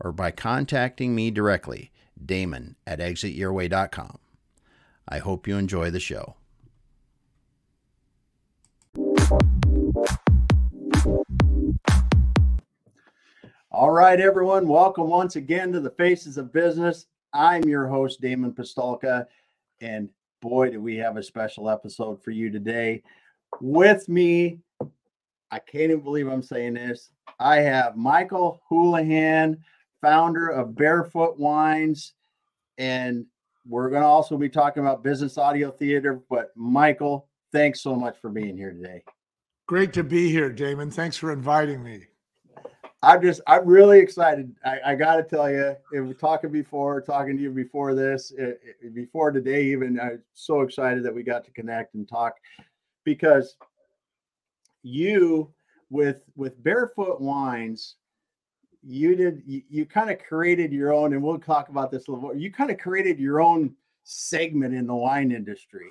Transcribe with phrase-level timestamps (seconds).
[0.00, 1.90] or by contacting me directly,
[2.24, 4.18] Damon at exityourway.com.
[5.08, 6.36] I hope you enjoy the show.
[13.70, 17.06] All right, everyone, welcome once again to the Faces of Business.
[17.32, 19.26] I'm your host, Damon Pistulka,
[19.80, 20.08] and
[20.40, 23.02] boy, do we have a special episode for you today.
[23.60, 24.60] With me,
[25.50, 27.10] I can't even believe I'm saying this.
[27.38, 29.62] I have Michael Houlihan
[30.00, 32.12] founder of Barefoot Wines.
[32.78, 33.26] And
[33.68, 36.20] we're going to also be talking about business audio theater.
[36.30, 39.02] But Michael, thanks so much for being here today.
[39.66, 40.90] Great to be here, Damon.
[40.90, 42.04] Thanks for inviting me.
[43.02, 44.54] I'm just, I'm really excited.
[44.64, 48.60] I, I got to tell you, we're talking before, talking to you before this, it,
[48.82, 52.36] it, before today, even, I'm so excited that we got to connect and talk
[53.04, 53.56] because
[54.82, 55.52] you
[55.90, 57.96] with with barefoot wines
[58.86, 62.10] you did you, you kind of created your own and we'll talk about this a
[62.10, 65.86] little more you kind of created your own segment in the wine industry.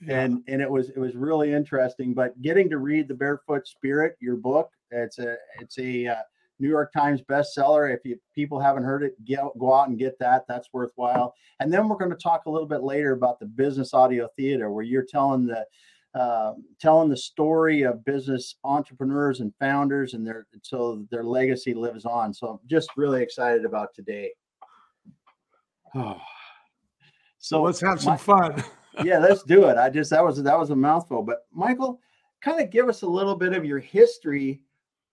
[0.00, 0.20] Yeah.
[0.20, 4.16] and and it was it was really interesting but getting to read the barefoot spirit
[4.20, 6.22] your book it's a it's a uh,
[6.58, 7.94] new york times bestseller.
[7.94, 11.34] If you people haven't heard it get, go out and get that that's worthwhile.
[11.60, 14.70] And then we're going to talk a little bit later about the business audio theater
[14.70, 15.66] where you're telling the
[16.18, 22.04] uh, telling the story of business entrepreneurs and founders and their so their legacy lives
[22.04, 22.34] on.
[22.34, 24.32] So I'm just really excited about today.
[25.94, 26.20] Oh.
[27.40, 28.64] So let's have some my, fun.
[29.04, 29.78] yeah, let's do it.
[29.78, 31.22] I just that was that was a mouthful.
[31.22, 32.00] But Michael,
[32.42, 34.60] kind of give us a little bit of your history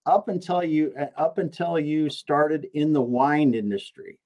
[0.06, 4.18] up until you up until you started in the wine industry.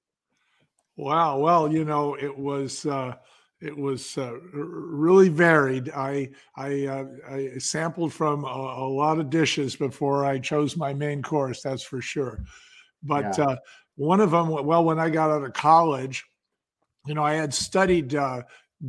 [0.97, 1.41] Wow.
[1.41, 3.17] Well, you know, it was uh
[3.61, 5.91] it was uh, really varied.
[5.91, 10.95] I I, uh, I sampled from a, a, lot of dishes before I chose my
[10.95, 11.63] main course.
[11.63, 12.43] That's for sure.
[13.03, 13.45] But yeah.
[13.45, 13.57] uh,
[13.97, 16.25] one of them, well, when I got out of college,
[17.07, 18.43] you know, I had studied uh,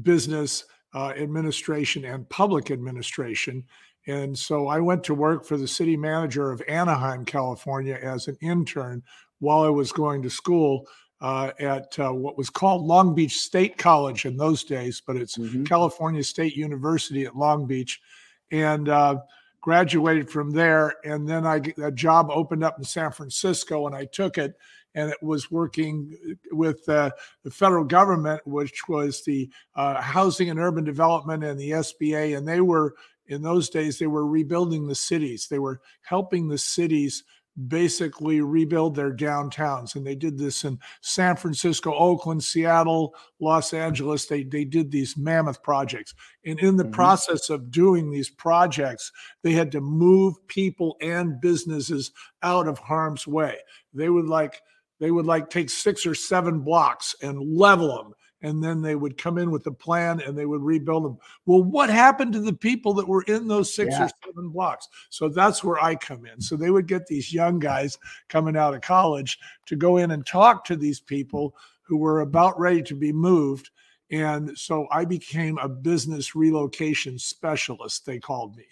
[0.03, 3.63] business uh, administration and public administration.
[4.07, 8.37] And so I went to work for the city manager of Anaheim, California, as an
[8.41, 9.03] intern
[9.39, 10.87] while I was going to school
[11.21, 15.37] uh, at uh, what was called Long Beach State College in those days, but it's
[15.37, 15.63] mm-hmm.
[15.63, 18.01] California State University at Long Beach,
[18.49, 19.17] and uh,
[19.61, 20.95] graduated from there.
[21.05, 24.55] And then I a job opened up in San Francisco, and I took it.
[24.93, 27.11] And it was working with uh,
[27.43, 32.45] the federal government, which was the uh, Housing and Urban Development and the SBA, and
[32.45, 32.95] they were
[33.27, 35.47] in those days they were rebuilding the cities.
[35.47, 37.23] They were helping the cities
[37.67, 39.95] basically rebuild their downtowns.
[39.95, 44.25] And they did this in san francisco oakland seattle los angeles.
[44.25, 46.13] They, they did these mammoth projects.
[46.45, 46.93] And in the mm-hmm.
[46.93, 49.11] process of doing these projects
[49.43, 52.11] they had to move people and businesses
[52.41, 53.57] out of harm's way.
[53.93, 54.61] They would like
[54.99, 59.17] they would like take six or seven blocks and level them and then they would
[59.17, 61.17] come in with a plan and they would rebuild them.
[61.45, 64.05] Well, what happened to the people that were in those six yeah.
[64.05, 64.87] or seven blocks?
[65.09, 66.41] So that's where I come in.
[66.41, 67.97] So they would get these young guys
[68.29, 72.59] coming out of college to go in and talk to these people who were about
[72.59, 73.69] ready to be moved.
[74.09, 78.65] And so I became a business relocation specialist, they called me.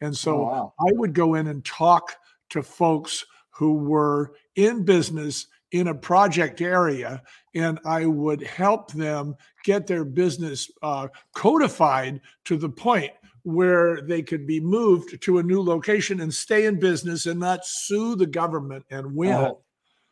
[0.00, 0.74] And so oh, wow.
[0.78, 2.16] I would go in and talk
[2.50, 5.46] to folks who were in business
[5.78, 7.22] in a project area
[7.54, 14.22] and I would help them get their business uh, codified to the point where they
[14.22, 18.26] could be moved to a new location and stay in business and not sue the
[18.26, 19.34] government and win.
[19.34, 19.62] Oh,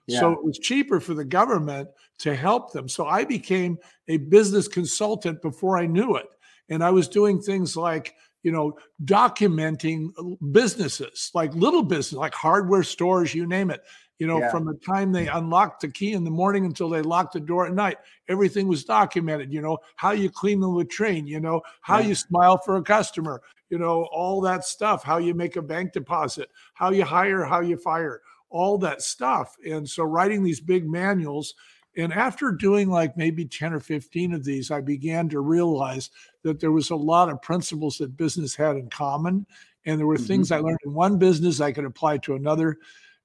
[0.07, 0.21] yeah.
[0.21, 1.89] So it was cheaper for the government
[2.19, 2.89] to help them.
[2.89, 3.79] So I became
[4.09, 6.27] a business consultant before I knew it.
[6.69, 10.11] And I was doing things like, you know, documenting
[10.53, 13.83] businesses, like little business, like hardware stores, you name it
[14.19, 14.51] you know, yeah.
[14.51, 17.67] from the time they unlocked the key in the morning until they locked the door
[17.67, 19.53] at night, everything was documented.
[19.53, 22.09] You know, how you clean the latrine, you know, how yeah.
[22.09, 25.93] you smile for a customer, you know, all that stuff, how you make a bank
[25.93, 29.57] deposit, how you hire, how you fire, all that stuff.
[29.69, 31.55] And so writing these big manuals.
[31.97, 36.11] And after doing like maybe 10 or 15 of these, I began to realize
[36.43, 39.47] that there was a lot of principles that business had in common.
[39.87, 40.27] And there were mm-hmm.
[40.27, 42.79] things I learned in one business I could apply to another.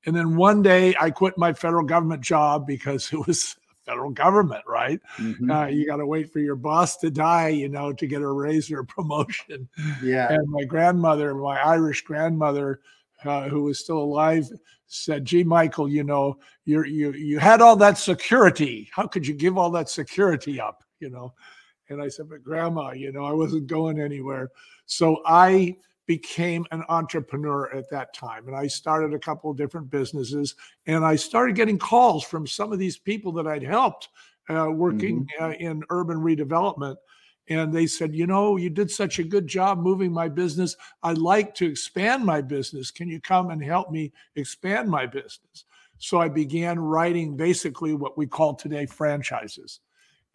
[0.05, 3.55] And then one day I quit my federal government job because it was
[3.85, 4.99] federal government, right?
[5.17, 5.49] Mhm.
[5.49, 8.27] Uh, you got to wait for your boss to die, you know, to get a
[8.31, 9.67] raise or a promotion.
[10.03, 10.31] yeah.
[10.31, 12.81] And my grandmother, my Irish grandmother,
[13.25, 14.47] uh, who was still alive,
[14.87, 18.89] said, "Gee, Michael, you know, you you you had all that security.
[18.93, 21.33] How could you give all that security up?" You know,
[21.89, 24.49] and I said, "But Grandma, you know, I wasn't going anywhere."
[24.85, 25.75] So I
[26.09, 30.55] became an entrepreneur at that time, and I started a couple of different businesses,
[30.87, 34.09] and I started getting calls from some of these people that I'd helped
[34.49, 36.95] uh, working uh, in urban redevelopment
[37.47, 40.75] and they said, you know, you did such a good job moving my business.
[41.03, 42.89] I'd like to expand my business.
[42.91, 45.65] Can you come and help me expand my business?
[45.99, 49.79] So I began writing basically what we call today franchises.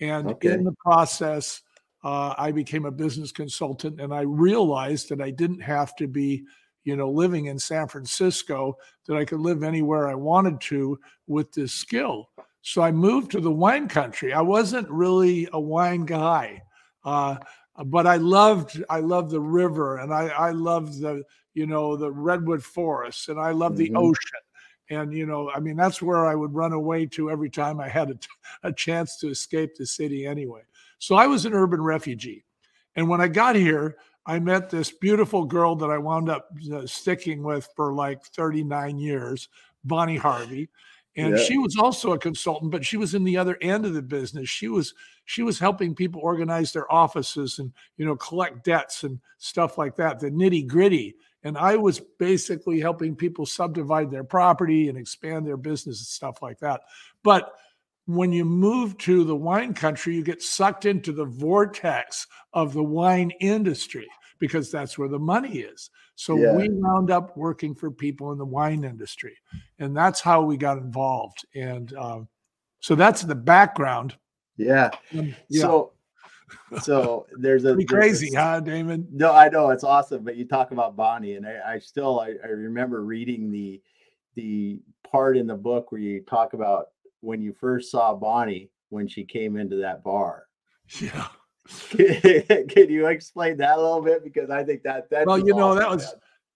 [0.00, 0.54] And Okay.
[0.54, 1.62] in the process,
[2.04, 6.44] uh, I became a business consultant and I realized that I didn't have to be,
[6.84, 11.50] you know, living in San Francisco, that I could live anywhere I wanted to with
[11.52, 12.28] this skill.
[12.60, 14.32] So I moved to the wine country.
[14.32, 16.62] I wasn't really a wine guy.
[17.04, 17.36] Uh,
[17.86, 21.24] but I loved I loved the river and I I loved the
[21.54, 23.96] you know the redwood forests and I loved the Mhm.
[23.96, 24.40] ocean
[24.90, 27.88] and you know I mean that's where I would run away to every time I
[27.88, 28.28] had a, t-
[28.62, 30.62] a chance to escape the city anyway.
[31.04, 32.44] So I was an urban refugee,
[32.96, 36.86] and when I got here, I met this beautiful girl that I wound up uh,
[36.86, 39.50] sticking with for like 39 years,
[39.84, 40.70] Bonnie Harvey.
[41.16, 41.44] And Yeah.
[41.44, 44.48] she was also a consultant, but she was in the other end of the business.
[44.48, 44.94] She was
[45.26, 49.96] she was helping people organize their offices and you know collect debts and stuff like
[49.96, 51.16] that, the nitty gritty.
[51.42, 56.40] And I was basically helping people subdivide their property and expand their business and stuff
[56.40, 56.80] like that.
[57.22, 57.52] But
[58.06, 62.82] when you move to the wine country, you get sucked into the vortex of the
[62.82, 64.06] wine industry
[64.38, 65.90] because that's where the money is.
[66.16, 66.54] So Yeah.
[66.56, 69.36] we wound up working for people in the wine industry,
[69.78, 71.44] and that's how we got involved.
[71.54, 72.28] And um,
[72.80, 74.16] so that's the background.
[74.56, 74.90] Yeah.
[75.18, 75.92] Um, yeah, So,
[76.82, 79.08] so there's a pretty there's crazy, a- huh, Damon?
[79.10, 82.34] No, I know it's awesome, but you talk about Bonnie, and I, I still I,
[82.44, 83.80] I remember reading the
[84.34, 84.80] the
[85.10, 86.88] part in the book where you talk about
[87.24, 90.44] when you first saw Bonnie when she came into that bar.
[91.00, 91.28] Yeah.
[91.90, 94.22] Can you explain that a little bit?
[94.22, 96.14] Because I think that that Well, you know, that was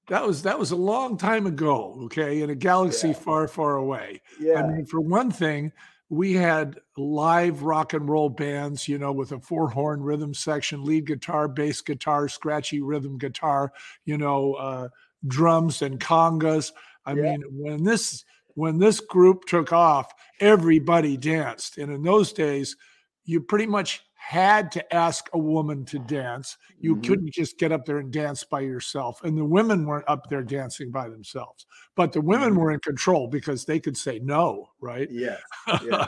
[0.08, 1.98] that was that was a long time ago.
[2.04, 3.14] Okay, in a galaxy Yeah.
[3.14, 4.20] far, far away.
[4.40, 5.72] yeah, I mean, for one thing,
[6.10, 10.84] we had live rock and roll bands, you know, with a four horn rhythm section,
[10.84, 13.72] lead guitar, bass guitar, scratchy rhythm guitar,
[14.04, 14.88] you know, uh,
[15.26, 16.72] drums and congas.
[17.06, 17.22] I Yeah.
[17.22, 18.24] mean, when this
[18.58, 22.76] when this group took off, everybody danced, and in those days,
[23.24, 26.58] you pretty much had to ask a woman to dance.
[26.80, 27.06] You Mhm.
[27.06, 29.22] couldn't just get up there and dance by yourself.
[29.22, 32.56] And the women weren't up there dancing by themselves, but the women Mhm.
[32.58, 35.08] were in control because they could say no, right?
[35.10, 35.36] yeah,
[35.84, 36.06] Yeah.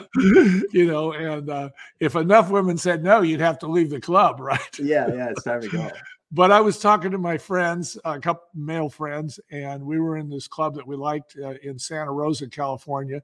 [0.73, 1.69] you know, and uh,
[1.99, 4.77] if enough women said no, you'd have to leave the club, right?
[4.79, 5.29] yeah, yeah.
[5.29, 5.89] It's time to go.
[6.31, 10.29] But I was talking to my friends, a couple male friends, and we were in
[10.29, 13.21] this club that we liked uh, in Santa Rosa, California.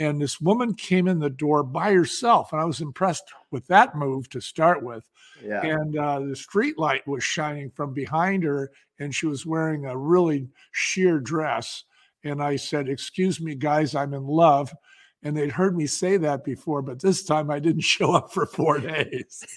[0.00, 3.96] And this woman came in the door by herself, and I was impressed with that
[3.96, 5.08] move to start with
[5.44, 9.86] Yeah, and uh, the street light was shining from behind her and she was wearing
[9.86, 11.84] a really sheer dress
[12.24, 14.74] and i said excuse me guys i'm in love
[15.22, 18.46] and they'd heard me say that before but this time i didn't show up for
[18.46, 19.44] four days.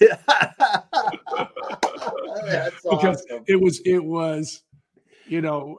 [2.90, 3.44] Because awesome.
[3.46, 4.62] it was it was
[5.26, 5.78] you know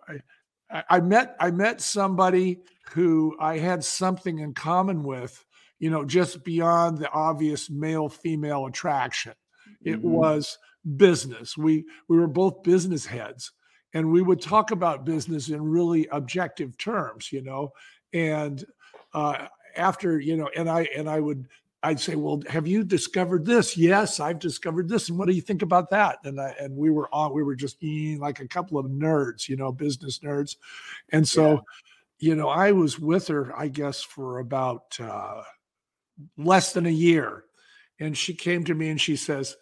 [0.71, 2.59] I, I- met i met somebody
[2.93, 5.43] who i had something in common with
[5.79, 9.33] you know just beyond the obvious male female attraction.
[9.83, 10.03] It Mhm.
[10.03, 10.57] was
[10.97, 11.57] business.
[11.57, 13.51] We we were both business heads
[13.93, 17.71] and we would talk about business in really objective terms you know
[18.13, 18.63] and
[19.13, 21.47] uh after you know and i and i would
[21.83, 23.75] i'd say well have you discovered this?
[23.77, 25.09] Yes i've discovered this.
[25.09, 26.19] And what do you think about that?
[26.23, 29.49] And i and we were on we were just being like a couple of nerds
[29.49, 30.55] you know business nerds.
[31.11, 31.57] And so Yeah.
[32.19, 35.41] you know i was with her i guess for about uh
[36.37, 37.43] less than a year.
[37.99, 39.55] And she came to me and she says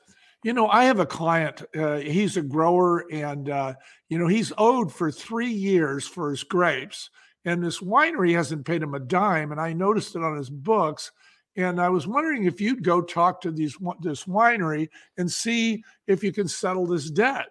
[0.43, 3.73] you know i have a client uh, he's a grower and uh,
[4.09, 7.09] you know he's owed for three years for his grapes
[7.45, 11.11] and this winery hasn't paid him a dime and i noticed it on his books
[11.55, 16.23] and i was wondering if you'd go talk to these this winery and see if
[16.23, 17.47] you can settle this debt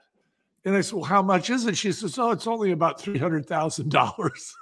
[0.65, 4.53] and i said well how much is it she says oh it's only about $300000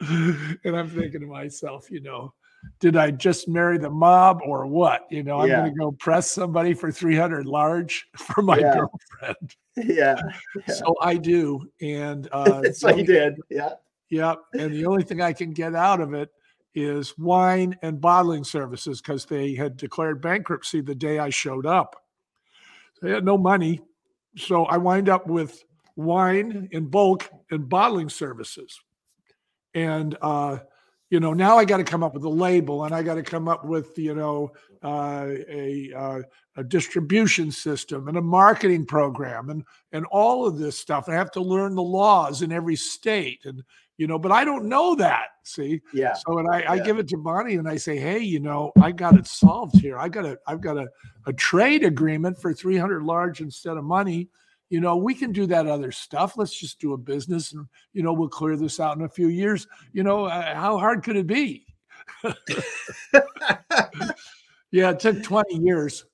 [0.64, 2.32] and i'm thinking to myself you know
[2.78, 5.06] did I just marry the mob or what?
[5.10, 5.60] You know, I'm Yeah.
[5.60, 8.74] going to go press somebody for 300 large for my Yeah.
[8.74, 9.56] girlfriend.
[9.76, 10.20] yeah.
[10.68, 10.74] Yeah.
[10.74, 11.70] So I do.
[11.80, 13.38] And uh, the what did.
[13.48, 13.70] Yeah.
[14.10, 14.38] Yep.
[14.54, 16.30] And the only thing I can get out of it
[16.74, 21.96] is wine and bottling services because they had declared bankruptcy the day I showed up.
[23.02, 23.80] They had no money.
[24.36, 25.64] So I wind up with
[25.96, 28.80] wine in bulk and bottling services.
[29.74, 30.58] And, uh,
[31.10, 33.22] you know, now I got to come up with a label and I got to
[33.22, 34.52] come up with, you know,
[34.82, 36.22] uh, a, uh,
[36.56, 41.08] a distribution system and a marketing program and, and all of this stuff.
[41.08, 43.62] I have to learn the laws in every state and,
[43.98, 45.26] you know, but I don't know that.
[45.42, 46.14] See, Yeah.
[46.14, 48.92] so and I, I give it to Bonnie and I say, hey, you know, I
[48.92, 49.98] got it solved here.
[49.98, 50.88] I got a I've got a,
[51.26, 54.28] a trade agreement for 300 large instead of money.
[54.70, 56.36] You know, we can do that other stuff.
[56.36, 59.28] Let's just do a business and you know, we'll clear this out in a few
[59.28, 59.66] years.
[59.92, 61.66] You know, uh, how hard could it be?
[64.72, 66.04] Yeah, it took 20 years.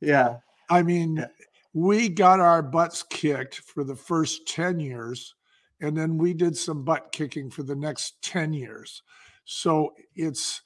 [0.00, 0.36] yeah.
[0.70, 1.24] I mean,
[1.72, 5.34] we got our butts kicked for the first 10 years,
[5.80, 9.02] and then we did some butt kicking for the next 10 years.
[9.46, 10.60] So it's,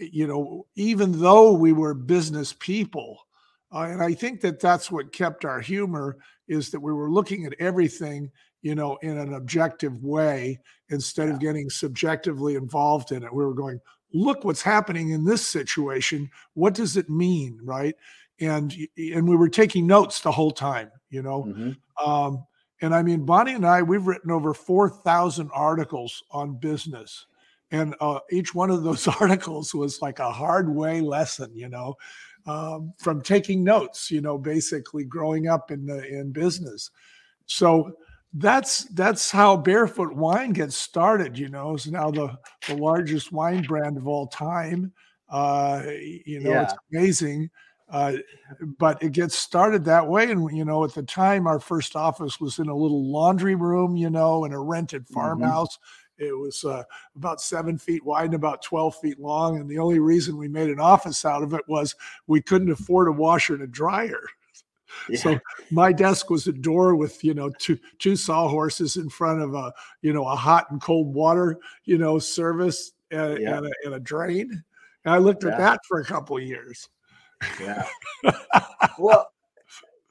[0.00, 3.18] you know, even though we were business people,
[3.70, 6.16] uh, and I think that that's what kept our humor
[6.48, 8.30] is that we were looking at everything,
[8.62, 10.58] you know, in an objective way
[10.90, 13.32] instead of getting subjectively involved in it.
[13.32, 13.80] We were going,
[14.12, 16.30] look what's happening in this situation.
[16.54, 17.58] What does it mean?
[17.62, 17.94] Right
[18.40, 21.76] and and we were taking notes the whole time you know Mhm.
[22.04, 22.44] um
[22.80, 27.26] and i mean bonnie and i we've written over 4000 articles on business
[27.70, 31.94] and uh, each one of those articles was like a hard way lesson you know
[32.46, 36.90] um, from taking notes you know basically growing up in the in business
[37.46, 37.92] so
[38.34, 42.36] that's that's how barefoot wine gets started you know it's now the
[42.68, 44.92] the largest wine brand of all time
[45.30, 45.82] uh
[46.24, 47.48] you know it's amazing
[47.90, 48.16] uh,
[48.78, 50.30] but it gets started that way.
[50.30, 53.96] And you know, at the time, our first office was in a little laundry room,
[53.96, 55.78] you know, in a rented farmhouse.
[56.18, 56.84] It was uh,
[57.16, 59.58] about seven feet wide and about 12 feet long.
[59.58, 61.94] And the only reason we made an office out of it was
[62.26, 64.22] we couldn't afford a washer and a dryer.
[65.08, 65.18] Yeah.
[65.18, 65.38] So
[65.72, 69.72] my desk was a door with, you know, two two sawhorses in front of a,
[70.02, 73.56] you know, a hot and cold water, you know, service and, Yeah.
[73.58, 74.62] and, a, and a drain.
[75.04, 75.50] And I looked Yeah.
[75.50, 76.88] at that for a couple of years.
[77.60, 77.86] Yeah.
[78.98, 79.32] well,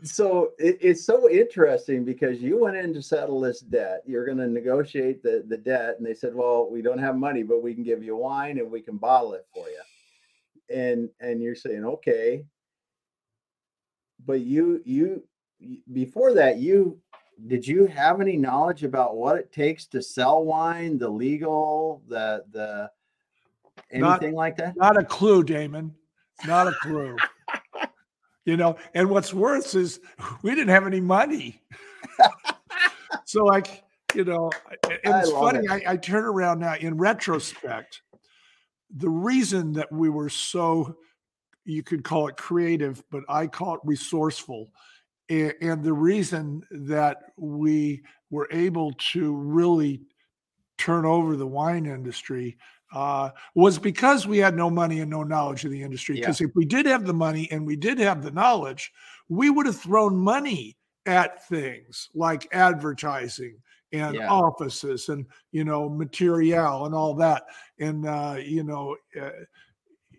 [0.04, 4.04] so it, it's so interesting because you went in to settle this debt.
[4.06, 7.44] You're going to negotiate the, the debt, and they said, "Well, we don't have money,
[7.44, 9.82] but we can give you wine and we can bottle it for you."
[10.76, 12.46] And and you're saying, "Okay,"
[14.26, 15.24] but you you
[15.92, 17.00] before that you
[17.48, 22.44] did you have any knowledge about what it takes to sell wine, the legal, the
[22.52, 22.92] the
[23.94, 24.76] Not- anything like that?
[24.76, 25.96] Not a clue, Damon.
[26.46, 27.16] Not a clue.
[28.46, 30.00] You know, and what's worse is
[30.42, 31.62] we didn't have any money.
[33.26, 33.84] so, like,
[34.14, 34.52] you know,
[34.84, 35.72] and it's love funny, it.
[35.88, 38.02] I, I turn around now in retrospect,
[38.96, 40.98] the reason that we were so,
[41.66, 44.70] you could call it creative, but I call it resourceful.
[45.32, 50.02] a- And the reason that we were able to really
[50.78, 52.58] turn over the wine industry
[52.94, 56.16] uh, was because we had no money and no knowledge of the industry.
[56.16, 56.22] Yeah.
[56.22, 58.92] Because if we did have the money and we did have the knowledge,
[59.30, 63.58] we would have thrown money at things like advertising
[63.92, 64.30] and Yeah.
[64.30, 67.44] offices and you know material and all that.
[67.80, 69.30] And uh, you know, uh,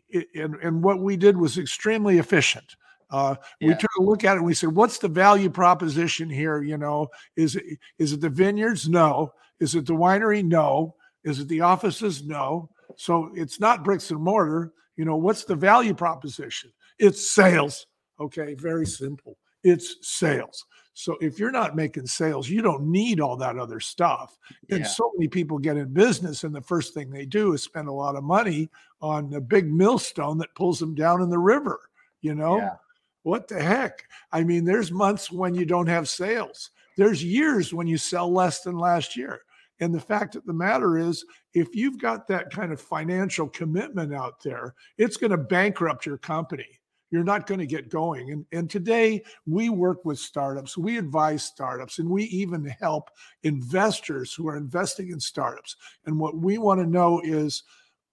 [0.08, 2.76] it, and and what we did was extremely efficient.
[3.10, 3.74] Uh, We Yeah.
[3.76, 6.62] took a look at it and we said, "What's the value proposition here?
[6.62, 7.64] You know, is it
[7.98, 8.88] is it the vineyards?
[8.88, 9.32] No.
[9.60, 10.44] Is it the winery?
[10.44, 10.96] No.
[11.24, 12.22] Is it the offices?
[12.24, 12.70] No.
[12.96, 14.72] So it's not bricks and mortar.
[14.96, 16.70] You know, what's the value proposition?
[16.98, 17.86] It's sales.
[18.20, 19.36] Okay, very simple.
[19.64, 20.66] It's sales.
[20.92, 24.38] So if you're not making sales, you don't need all that other stuff.
[24.70, 27.88] And so many people get in business, and the first thing they do is spend
[27.88, 31.80] a lot of money on the big millstone that pulls them down in the river.
[32.20, 32.76] You know, Yeah.
[33.24, 34.04] what the heck?
[34.30, 36.70] I mean, there's months when you don't have sales.
[36.96, 39.40] There's years when you sell less than last year.
[39.80, 44.14] And the fact of the matter is, if you've got that kind of financial commitment
[44.14, 46.66] out there, it's going to bankrupt your company.
[47.10, 48.32] You're not going to get going.
[48.32, 53.10] And, and today we work with startups, we advise startups, and we even help
[53.42, 55.76] investors who are investing in startups.
[56.06, 57.62] And what we want to know is,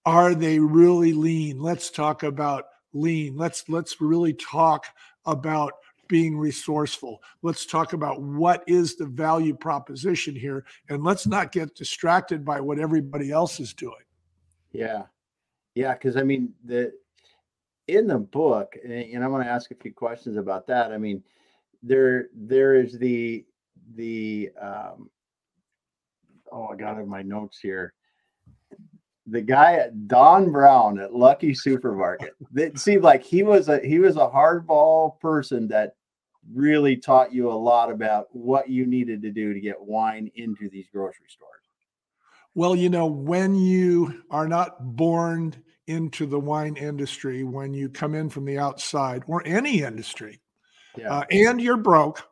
[0.04, 1.60] are they really lean?
[1.60, 3.36] Let's talk about lean.
[3.36, 4.86] Let's let's really talk
[5.26, 5.74] about
[6.12, 7.22] being resourceful.
[7.40, 12.60] Let's talk about what is the value proposition here and let's not get distracted by
[12.60, 14.04] what everybody else is doing.
[14.72, 15.04] Yeah.
[15.74, 15.94] Yeah.
[15.94, 16.92] Cause I mean, the,
[17.88, 20.92] in the book, and I want to ask a few questions about that.
[20.92, 21.22] I mean,
[21.82, 23.46] there, there is the,
[23.94, 25.08] the, um,
[26.52, 27.94] oh, I got in my notes here.
[29.26, 32.34] the guy at Don Brown at Lucky Supermarket.
[32.54, 35.94] It seemed like he was a he was a hardball person that
[36.50, 40.68] really taught you a lot about what you needed to do to get wine into
[40.70, 41.62] these grocery stores.
[42.54, 45.54] Well, you know, when you are not born
[45.86, 50.40] into the wine industry, when you come in from the outside or any industry,
[50.96, 51.18] yeah.
[51.18, 52.22] uh, and you're broke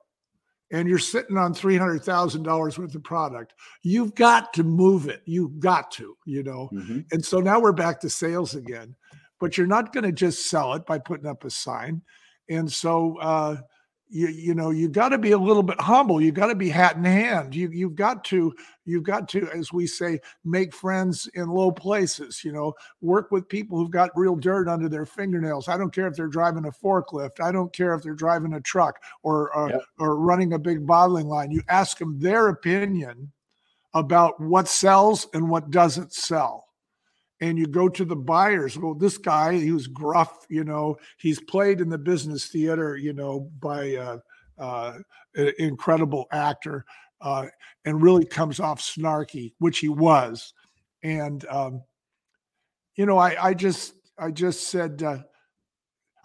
[0.70, 5.22] and you're sitting on $300,000 worth of product, you've got to move it.
[5.24, 6.68] You've got to, you know.
[6.72, 7.00] Mm-hmm.
[7.12, 8.94] And so now we're back to sales again,
[9.40, 12.02] but you're not going to just sell it by putting up a sign.
[12.48, 13.56] And so, uh,
[14.10, 16.68] you you know you got to be a little bit humble you got to be
[16.68, 17.54] hat in hand.
[17.54, 18.52] You you've got to
[18.84, 23.48] you've got to as we say make friends in low places you know work with
[23.48, 25.68] people who've got real dirt under their fingernails.
[25.68, 28.60] I don't care if they're driving a forklift i don't care if they're driving a
[28.60, 29.82] truck or or, yep.
[29.98, 31.50] or running a big bottling line.
[31.50, 33.32] You ask them their opinion
[33.94, 36.69] about what sells and what doesn't sell
[37.40, 38.78] and you go to the buyers.
[38.78, 43.12] Well, this guy, he was gruff, you know, he's played in the business theater, you
[43.12, 44.18] know, by uh,
[44.58, 44.98] uh,
[45.34, 46.84] an incredible actor
[47.20, 47.46] uh,
[47.84, 50.52] and really comes off snarky, which he was.
[51.02, 51.82] And, um,
[52.96, 55.18] you know, I, I just, I just said, uh,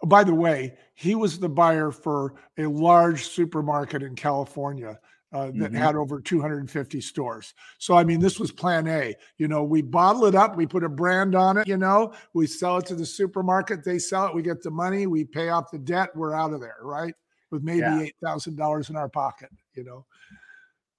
[0.06, 5.00] by the way, he was the buyer for a large supermarket in California
[5.36, 5.76] uh, that mm-hmm.
[5.76, 7.54] had over 250 stores.
[7.78, 9.14] So, I mean, this was plan A.
[9.38, 12.48] You know, we bottle it up, we put a brand on it, you know, we
[12.48, 15.72] sell it to the supermarket, they sell it, we get the money, we pay off
[15.72, 17.14] the debt, we're out of there, right?
[17.52, 18.06] With maybe yeah.
[18.24, 20.06] $8,000 in our pocket, you know.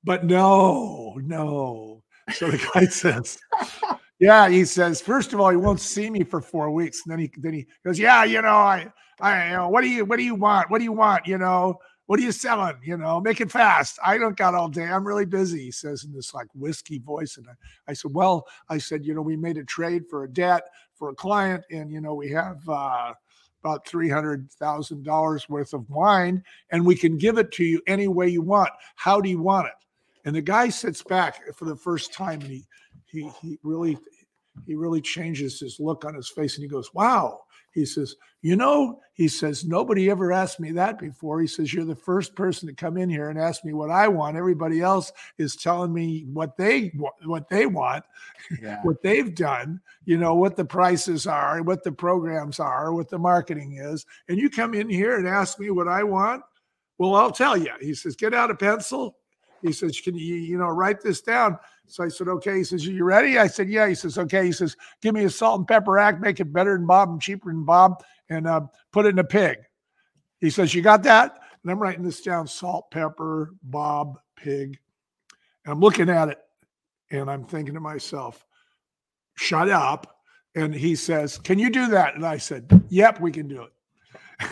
[0.05, 2.03] But no, no.
[2.33, 3.39] So the guy says,
[4.19, 7.03] yeah, he says, first of all, he won't see me for four weeks.
[7.05, 8.91] And then he then he goes, Yeah, you know, I
[9.21, 10.71] I you know, what do you what do you want?
[10.71, 11.27] What do you want?
[11.27, 12.77] You know, what are you selling?
[12.83, 13.99] You know, make it fast.
[14.05, 14.85] I don't got all day.
[14.85, 17.37] I'm really busy, he says in this like whiskey voice.
[17.37, 20.29] And I, I said, Well, I said, you know, we made a trade for a
[20.29, 20.63] debt
[20.95, 23.13] for a client, and you know, we have uh
[23.65, 26.41] about $300,000 worth of wine,
[26.71, 28.71] and we can give it to you any way you want.
[28.95, 29.73] How do you want it?
[30.25, 32.65] And the guy sits back for the first time and he
[33.07, 33.99] he he really
[34.67, 37.43] he really changes his look on his face and he goes, Wow,
[37.77, 41.41] he says, You know, he says, nobody ever asked me that before.
[41.41, 44.09] He says, You're the first person to come in here and ask me what I
[44.09, 44.37] want.
[44.37, 46.93] Everybody else is telling me what they
[47.25, 48.05] what they want,
[48.63, 48.81] yeah.
[48.83, 53.19] what they've done, you know, what the prices are, what the programs are, what the
[53.19, 54.07] marketing is.
[54.29, 56.43] And you come in here and ask me what I want.
[56.99, 57.73] Well, I'll tell you.
[57.81, 59.19] He says, Get out a pencil.
[59.63, 61.59] He says, Can you, you know, write this down?
[61.87, 62.59] So I said, okay.
[62.59, 63.39] He says, Are you ready?
[63.39, 63.89] I said, Yeah.
[63.89, 64.47] He says, Okay.
[64.47, 67.21] He says, Give me a salt and pepper act, make it better than Bob and
[67.21, 69.59] cheaper than Bob, and uh, put it in a pig.
[70.41, 71.39] He says, You got that?
[71.63, 74.79] And I'm writing this down salt, pepper, Bob, pig.
[75.65, 76.39] And I'm looking at it
[77.11, 78.45] and I'm thinking to myself,
[79.35, 80.13] Shut up.
[80.55, 82.15] And he says, Can you do that?
[82.15, 84.51] And I said, Yep, we can do it.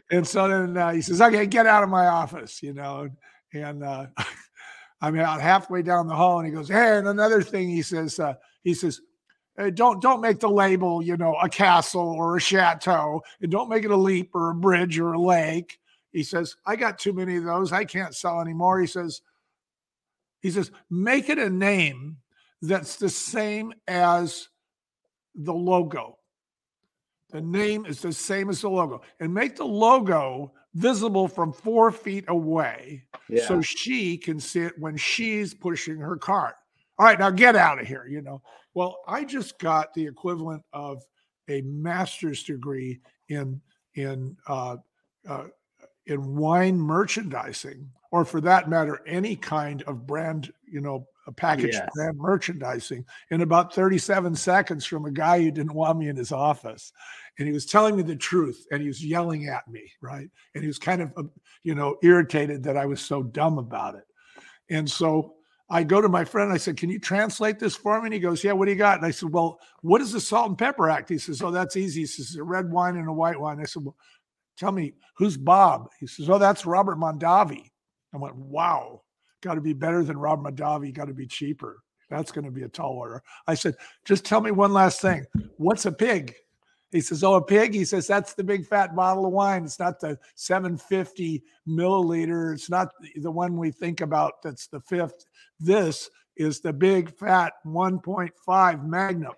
[0.10, 3.08] and so then uh, he says, Okay, get out of my office, you know.
[3.52, 4.06] And uh,
[5.00, 8.18] I'm about halfway down the hall, and he goes, "Hey!" And another thing, he says,
[8.18, 9.00] uh, "He says,
[9.56, 13.68] hey, don't don't make the label, you know, a castle or a chateau, and don't
[13.68, 15.78] make it a leap or a bridge or a lake."
[16.12, 17.72] He says, "I got too many of those.
[17.72, 19.20] I can't sell anymore." He says,
[20.40, 22.18] "He says, make it a name
[22.60, 24.48] that's the same as
[25.34, 26.18] the logo.
[27.30, 31.90] The name is the same as the logo, and make the logo." Visible from four
[31.90, 33.46] feet away yeah.
[33.46, 36.54] so she can see it when she's pushing her cart.
[36.98, 38.42] All right, now get out of here, you know.
[38.74, 41.02] Well, I just got the equivalent of
[41.48, 43.60] a master's degree in
[43.94, 44.76] in uh,
[45.28, 45.44] uh,
[46.06, 51.74] in wine merchandising, or for that matter, any kind of brand, you know, a package
[51.74, 51.88] yes.
[51.94, 56.32] brand merchandising in about 37 seconds from a guy who didn't want me in his
[56.32, 56.90] office.
[57.38, 60.28] And he was telling me the truth and he was yelling at me right?
[60.54, 61.30] And he was kind of um,
[61.62, 64.06] you know irritated that i was so dumb about it.
[64.70, 65.34] And so
[65.70, 68.06] i go to my friend i said can you translate this for me?
[68.06, 68.96] And he goes yeah what do you got?
[68.96, 71.10] And i said well what is the salt and pepper act?
[71.10, 72.00] He says oh that's easy.
[72.00, 73.60] He says a red wine and a white wine.
[73.60, 73.96] I said well
[74.56, 75.90] tell me who's bob?
[76.00, 77.70] He says oh that's robert mondavi.
[78.14, 79.02] I went wow
[79.42, 82.62] got to be better than rob mondavi got to be cheaper that's going to be
[82.62, 83.74] a tall order i said
[84.04, 85.24] just tell me one last thing
[85.56, 86.34] what's a pig
[86.90, 87.74] he says, Oh, a pig?
[87.74, 89.64] He says, That's the big fat bottle of wine.
[89.64, 92.54] It's not the 750 milliliter.
[92.54, 95.24] It's not the one we think about that's the fifth.
[95.60, 99.32] This is the big fat 1.5 Magnum.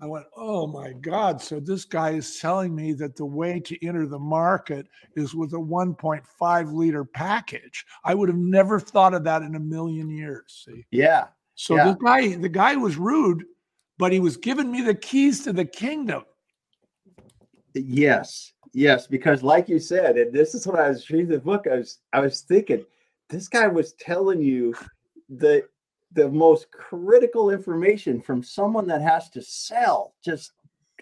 [0.00, 1.40] I went, Oh my God.
[1.40, 5.52] So this guy is telling me that the way to enter the market is with
[5.52, 7.84] a 1.5 liter package.
[8.04, 10.64] I would have never thought of that in a million years.
[10.66, 10.84] See?
[10.90, 11.26] Yeah.
[11.54, 11.84] So yeah.
[11.84, 13.44] the guy, the guy was rude
[13.98, 16.24] but he was giving me the keys to the kingdom.
[17.74, 21.66] Yes, yes, because like you said, and this is what I was reading the book.
[21.70, 22.84] I was I was thinking,
[23.28, 24.74] this guy was telling you
[25.28, 25.64] the
[26.12, 30.52] the most critical information from someone that has to sell just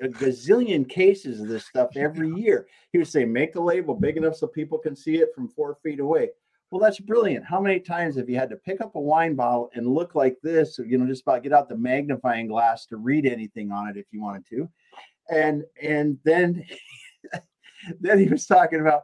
[0.03, 2.67] a gazillion cases of this stuff every year.
[2.91, 5.77] He would say, make the label big enough so people can see it from four
[5.83, 6.31] feet away.
[6.71, 7.45] Well, that's brilliant.
[7.45, 10.37] How many times have you had to pick up a wine bottle and look like
[10.43, 13.97] this, you know, just about get out the magnifying glass to read anything on it
[13.97, 14.69] if you wanted to?
[15.31, 16.65] And and then
[18.01, 19.03] then he was talking about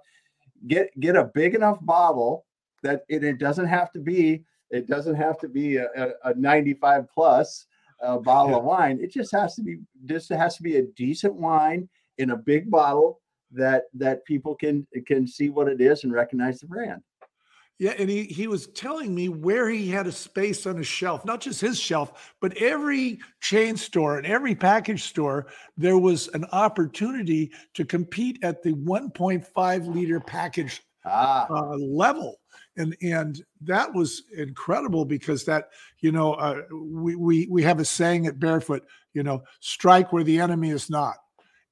[0.67, 2.45] get get a big enough bottle
[2.83, 6.35] that it, it doesn't have to be it doesn't have to be a, a, a
[6.35, 7.67] 95 plus
[8.03, 8.59] uh, bottle yeah.
[8.59, 8.99] of wine.
[9.01, 12.71] It just has to be just has to be a decent wine in a big
[12.71, 13.21] bottle
[13.53, 17.03] that that people can can see what it is and recognize the brand.
[17.79, 21.25] Yeah, and he he was telling me where he had a space on his shelf,
[21.25, 25.47] not just his shelf, but every chain store and every package store,
[25.79, 31.47] there was an opportunity to compete at the 1.5 liter package ah.
[31.49, 32.37] uh, level.
[32.77, 37.85] And and that was incredible because that, you know, uh, we, we we have a
[37.85, 41.17] saying at Barefoot, you know, strike where the enemy is not.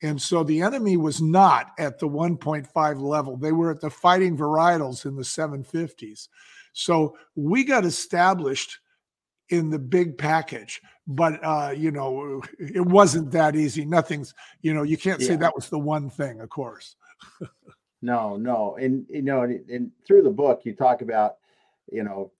[0.02, 3.36] And so the enemy was not at the 1.5 level.
[3.36, 6.28] They were at the fighting varietals in the 750s.
[6.72, 8.78] So we got established
[9.48, 13.84] in the big package, but uh, you know, it wasn't that easy.
[13.84, 16.96] Nothing's, you know, you can't say that was the one thing, of course.
[18.02, 18.76] no, no.
[18.80, 21.36] And you know, and, and through the book you talk about,
[21.90, 22.32] you know,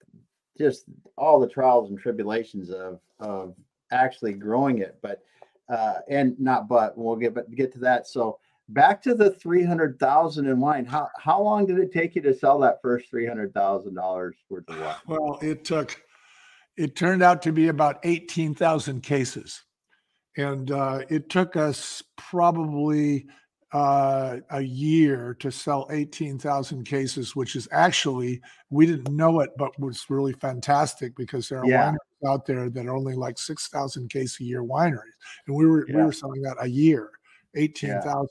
[0.57, 0.85] just
[1.17, 3.55] all the trials and tribulations of of
[3.91, 4.97] actually growing it.
[5.01, 5.21] But
[5.69, 8.07] uh, and not but we'll get but get to that.
[8.07, 10.85] So back to the three hundred thousand in wine.
[10.85, 14.35] How how long did it take you to sell that first three hundred thousand dollars
[14.49, 14.95] worth of wine?
[15.07, 16.01] Well, it took.
[16.77, 19.63] It turned out to be about eighteen thousand cases,
[20.37, 23.27] and uh, it took us probably
[23.71, 29.77] uh, a year to sell 18,000 cases, which is actually, we didn't know it, but
[29.79, 31.91] was really fantastic because there are yeah.
[31.91, 34.99] wineries out there that are only like 6,000 case a year wineries.
[35.47, 35.97] And we were, yeah.
[35.97, 37.11] we were selling that a year,
[37.55, 38.27] 18,000.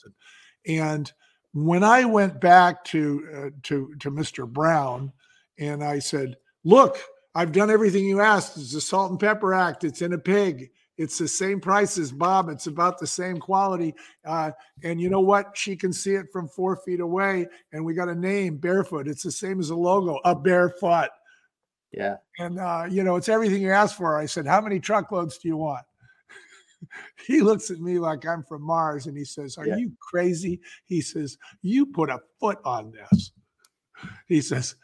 [0.65, 0.93] Yeah.
[0.93, 1.13] And
[1.53, 4.47] when I went back to, uh, to, to Mr.
[4.47, 5.13] Brown
[5.59, 6.99] and I said, look,
[7.35, 8.57] I've done everything you asked.
[8.57, 9.85] It's a salt and pepper act.
[9.85, 10.71] It's in a pig.
[10.99, 12.49] It's the same price as Bob.
[12.49, 13.95] It's about the same quality.
[14.25, 14.51] Uh,
[14.83, 15.57] and you know what?
[15.57, 17.47] She can see it from four feet away.
[17.73, 19.07] And we got a name, Barefoot.
[19.07, 21.11] It's the same as a logo, a barefoot.
[21.93, 22.17] Yeah.
[22.39, 24.19] And, uh, you know, it's everything you asked for.
[24.19, 25.85] I said, How many truckloads do you want?
[27.27, 29.77] he looks at me like I'm from Mars and he says, Are yeah.
[29.77, 30.61] you crazy?
[30.85, 33.31] He says, You put a foot on this.
[34.27, 34.75] He says,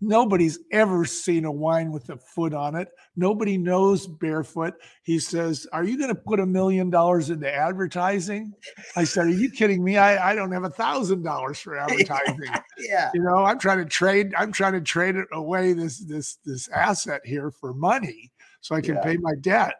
[0.00, 2.88] Nobody's ever seen a wine with a foot on it.
[3.14, 4.74] Nobody knows barefoot.
[5.02, 8.54] He says, Are you going to put a million dollars into advertising?
[8.96, 9.98] I said, Are you kidding me?
[9.98, 12.50] I, I don't have a thousand dollars for advertising.
[12.78, 13.10] yeah.
[13.12, 16.68] You know, I'm trying to trade, I'm trying to trade it away this this this
[16.68, 19.02] asset here for money so I can yeah.
[19.02, 19.74] pay my debt.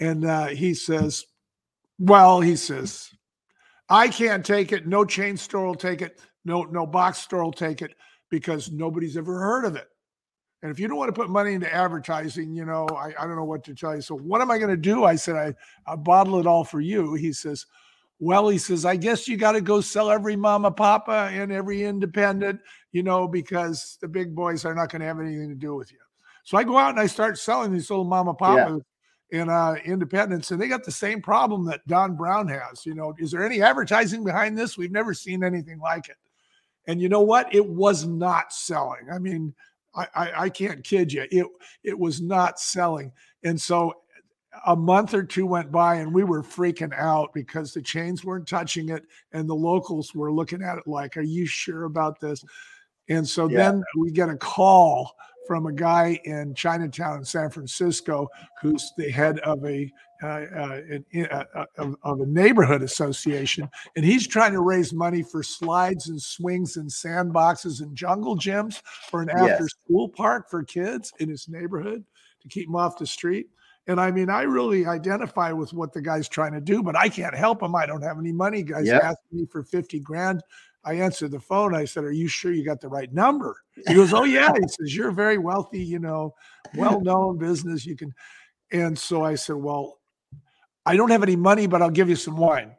[0.00, 1.24] And uh, he says,
[2.00, 3.10] Well, he says,
[3.88, 4.86] I can't take it.
[4.88, 6.18] No chain store will take it.
[6.44, 7.94] No, no box store will take it
[8.28, 9.86] because nobody's ever heard of it.
[10.66, 13.36] And if you don't want to put money into advertising, you know, I, I don't
[13.36, 14.02] know what to tell you.
[14.02, 15.04] So what am I going to do?
[15.04, 15.54] I said, I,
[15.86, 17.14] I bottle it all for you.
[17.14, 17.66] He says,
[18.18, 21.84] well, he says, I guess you got to go sell every mama papa and every
[21.84, 22.58] independent,
[22.90, 25.92] you know, because the big boys are not going to have anything to do with
[25.92, 25.98] you.
[26.42, 28.82] So I go out and I start selling these little mama papas
[29.30, 29.42] yeah.
[29.42, 32.84] and uh, independents, and they got the same problem that Don Brown has.
[32.84, 34.76] You know, is there any advertising behind this?
[34.76, 36.16] We've never seen anything like it.
[36.88, 37.54] And you know what?
[37.54, 39.10] It was not selling.
[39.12, 39.54] I mean,
[39.96, 41.26] I, I, I can't kid you.
[41.30, 41.46] It
[41.82, 43.12] it was not selling.
[43.42, 43.94] And so
[44.66, 48.48] a month or two went by and we were freaking out because the chains weren't
[48.48, 52.44] touching it and the locals were looking at it like, are you sure about this?
[53.08, 53.58] And so yeah.
[53.58, 55.14] then we get a call
[55.46, 58.28] from a guy in Chinatown in San Francisco
[58.60, 59.90] who's the head of a
[60.22, 60.80] uh, uh,
[61.14, 66.08] uh, uh, of, of, a neighborhood association, and he's trying to raise money for slides
[66.08, 68.80] and swings and sandboxes and jungle gyms
[69.10, 69.68] for an after yes.
[69.84, 72.02] school park for kids in his neighborhood
[72.40, 73.48] to keep them off the street.
[73.88, 77.08] And I mean, I really identify with what the guy's trying to do, but I
[77.08, 77.74] can't help him.
[77.74, 78.62] I don't have any money.
[78.62, 79.02] Guys yep.
[79.02, 80.42] asking me for 50 grand.
[80.86, 81.74] I answered the phone.
[81.74, 83.56] I said, Are you sure you got the right number?
[83.88, 84.52] He goes, Oh, yeah.
[84.54, 86.34] He says, You're a very wealthy, you know,
[86.76, 87.84] well known business.
[87.84, 88.14] You can.
[88.72, 89.98] And so I said, Well,
[90.86, 92.72] I don't have any money, but I'll give you some wine.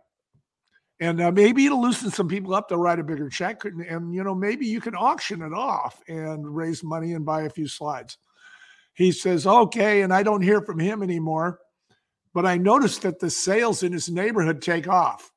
[0.99, 2.69] And uh, maybe it'll loosen some people up.
[2.69, 3.65] They'll write a bigger check.
[3.65, 7.43] And, and, you know, maybe you can auction it off and raise money and buy
[7.43, 8.17] a few slides.
[8.93, 10.01] He says, okay.
[10.01, 11.59] And I don't hear from him anymore.
[12.33, 15.31] but I noticed that the sales in his neighborhood take off.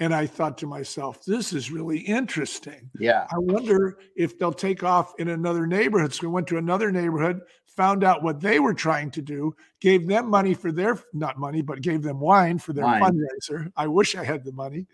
[0.00, 2.90] And I thought to myself, this is really interesting.
[2.98, 3.26] Yeah.
[3.30, 6.14] I wonder if they'll take off in another neighborhood.
[6.14, 10.08] So we went to another neighborhood, found out what they were trying to do, gave
[10.08, 13.02] them money for their, not money, but gave them wine for their Wine.
[13.02, 13.70] fundraiser.
[13.76, 14.86] I wish I had the money.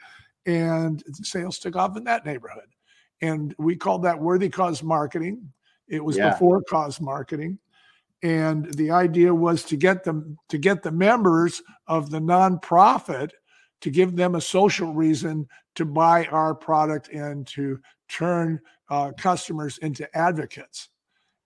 [0.44, 2.68] And sales took off in that neighborhood.
[3.22, 5.52] And we called that worthy cause marketing.
[5.88, 6.30] It was Yeah.
[6.30, 7.58] before cause marketing.
[8.24, 13.30] And the idea was to get them to get the members of the nonprofit
[13.80, 19.78] to give them a social reason to buy our product and to turn uh, customers
[19.78, 20.88] into advocates.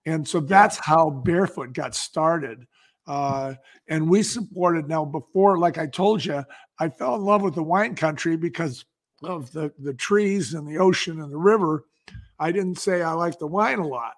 [0.05, 2.65] And so that's how Barefoot got started.
[3.07, 3.55] Uh,
[3.87, 6.43] and we supported now before, like I told you,
[6.79, 8.85] I fell in love with the wine country because
[9.23, 11.85] of the, the trees and the ocean and the river.
[12.39, 14.13] I didn't say I like the wine a lot.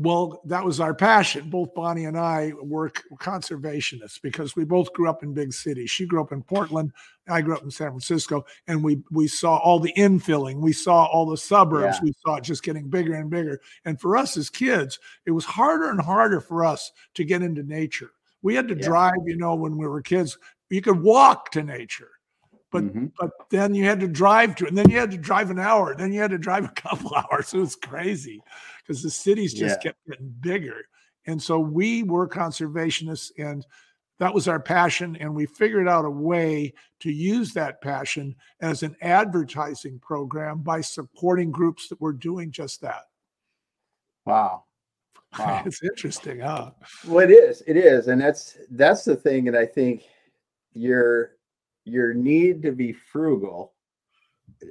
[0.00, 1.50] Well, that was our passion.
[1.50, 5.90] Both Bonnie and I were conservationists because we both grew up in big cities.
[5.90, 6.92] She grew up in Portland,
[7.28, 11.06] I grew up in San Francisco, and we we saw all the infilling, we saw
[11.06, 12.04] all the suburbs, Yeah.
[12.04, 13.60] we saw it just getting bigger and bigger.
[13.84, 17.64] And for us as kids, it was harder and harder for us to get into
[17.64, 18.12] nature.
[18.42, 18.86] We had to Yeah.
[18.86, 20.38] drive, you know, when we were kids.
[20.70, 22.10] You could walk to nature
[22.70, 23.12] but Mhm.
[23.18, 25.58] but then you had to drive to it, and then you had to drive an
[25.58, 27.54] hour, then you had to drive a couple hours.
[27.54, 28.42] It was crazy
[28.82, 29.90] because the cities just Yeah.
[29.92, 30.84] kept getting bigger.
[31.26, 33.66] And so we were conservationists, and
[34.18, 35.16] that was our passion.
[35.16, 40.80] And we figured out a way to use that passion as an advertising program by
[40.80, 43.04] supporting groups that were doing just that.
[44.26, 44.64] Wow.
[45.38, 45.62] Wow.
[45.66, 46.70] it's interesting, huh?
[47.06, 47.62] Well, it is.
[47.66, 49.46] It is, and that's that's the thing.
[49.46, 50.04] And I think
[50.72, 51.32] your
[51.88, 53.72] your need to be frugal.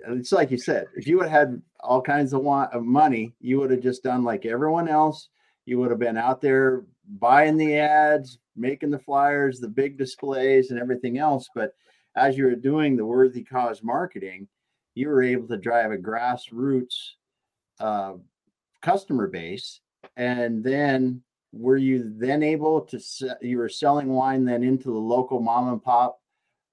[0.07, 0.87] It's like you said.
[0.95, 4.03] If you would have had all kinds of want of money, you would have just
[4.03, 5.29] done like everyone else.
[5.65, 6.85] You would have been out there
[7.19, 11.47] buying the ads, making the flyers, the big displays, and everything else.
[11.53, 11.73] But
[12.15, 14.47] as you were doing the worthy cause marketing,
[14.95, 16.95] you were able to drive a grassroots
[17.79, 18.13] uh,
[18.81, 19.81] customer base
[20.15, 22.99] and then were you then able to
[23.41, 26.19] you were selling wine then into the local mom and pop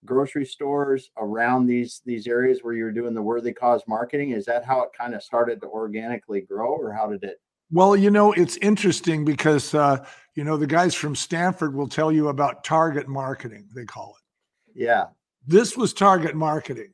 [0.05, 4.45] grocery stores around these these areas where you were doing the worthy cause marketing is
[4.45, 7.39] that how it kind of started to organically grow or how did it
[7.71, 12.13] Well, you know, it's interesting because, uh, you know, the guys from Stanford will tell
[12.13, 14.79] you about target marketing, they call it.
[14.79, 15.07] yeah
[15.47, 16.93] This was target marketing.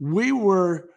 [0.00, 0.90] We were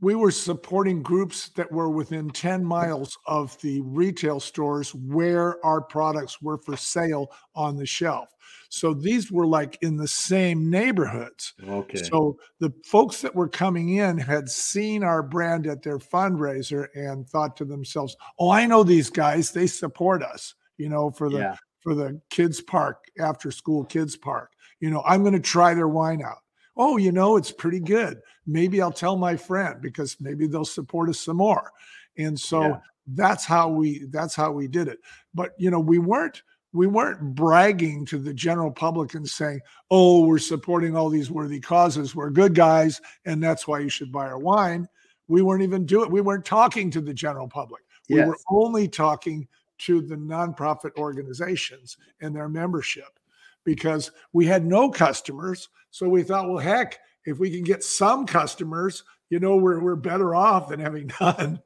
[0.00, 5.80] we were supporting groups that were within 10 miles of the retail stores where our
[5.80, 8.28] products were for sale on the shelf.
[8.70, 11.54] So these were like in the same neighborhoods.
[11.66, 16.86] okay So the folks that were coming in had seen our brand at their fundraiser
[16.94, 19.52] and thought to themselves, "Oh, I know these guys.
[19.52, 24.16] They support us, you know, for the yeah for the kids park, after school kids
[24.16, 24.52] park.
[24.80, 26.38] You know, I'm going to try their wine out.
[26.78, 28.20] Oh, you know, it's pretty good.
[28.46, 31.72] Maybe I'll tell my friend because maybe they'll support us some more."
[32.16, 32.80] And so Yeah.
[33.08, 35.00] that's how we that's how we did it.
[35.34, 36.42] But, you know, we weren't
[36.74, 39.60] we weren't bragging to the general public and saying,
[39.90, 42.14] oh, we're supporting all these worthy causes.
[42.14, 44.86] We're good guys, and that's why you should buy our wine.
[45.28, 46.10] We weren't even doing.
[46.10, 47.82] We weren't talking to the general public.
[48.10, 53.17] We were only talking to the nonprofit organizations and their membership
[53.64, 55.68] because we had no customers.
[55.90, 59.96] So we thought, well, heck, if we can get some customers, you know, we're we're
[59.96, 61.60] better off than having none.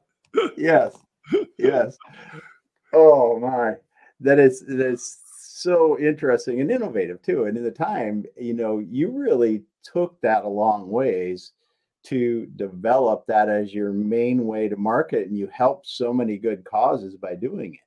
[0.57, 0.95] yes
[1.57, 1.97] yes
[2.93, 3.73] oh my
[4.19, 8.79] that is that is so interesting and innovative too and in the time you know
[8.79, 11.51] you really took that a long ways
[12.03, 16.65] to develop that as your main way to market and you helped so many good
[16.65, 17.79] causes by doing it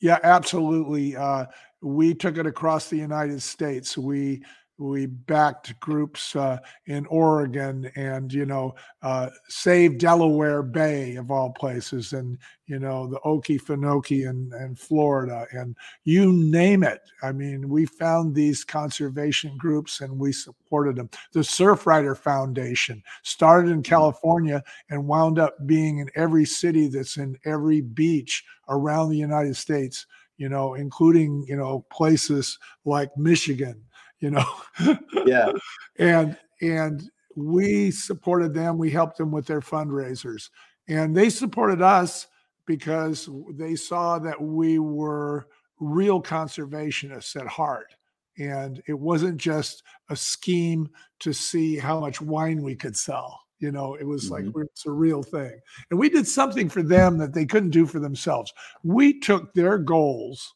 [0.00, 1.16] Yeah, absolutely.
[1.16, 1.46] Uh,
[1.82, 3.96] we took it across the United States.
[3.96, 4.42] We
[4.78, 11.50] we backed groups uh, in Oregon and you know uh, Save Delaware Bay of all
[11.50, 17.00] places, and you know the Okefenokee and and Florida, and you name it.
[17.22, 21.10] I mean, we found these conservation groups and we supported them.
[21.32, 27.38] The Surfrider Foundation started in California and wound up being in every city that's in
[27.44, 33.82] every beach around the United States, you know, including, you know, places like Michigan,
[34.26, 34.96] you know.
[35.24, 35.52] yeah
[35.98, 40.48] and and we supported them, we helped them with their fundraisers.
[40.88, 42.26] And they supported us
[42.66, 45.46] because they saw that we were
[45.78, 47.94] real conservationists at heart.
[48.38, 50.88] And it wasn't just a scheme
[51.20, 53.38] to see how much wine we could sell.
[53.58, 54.64] You know, it was like Mhm.
[54.64, 55.60] it's a real thing.
[55.90, 58.52] And we did something for them that they couldn't do for themselves.
[58.82, 60.54] We took their goals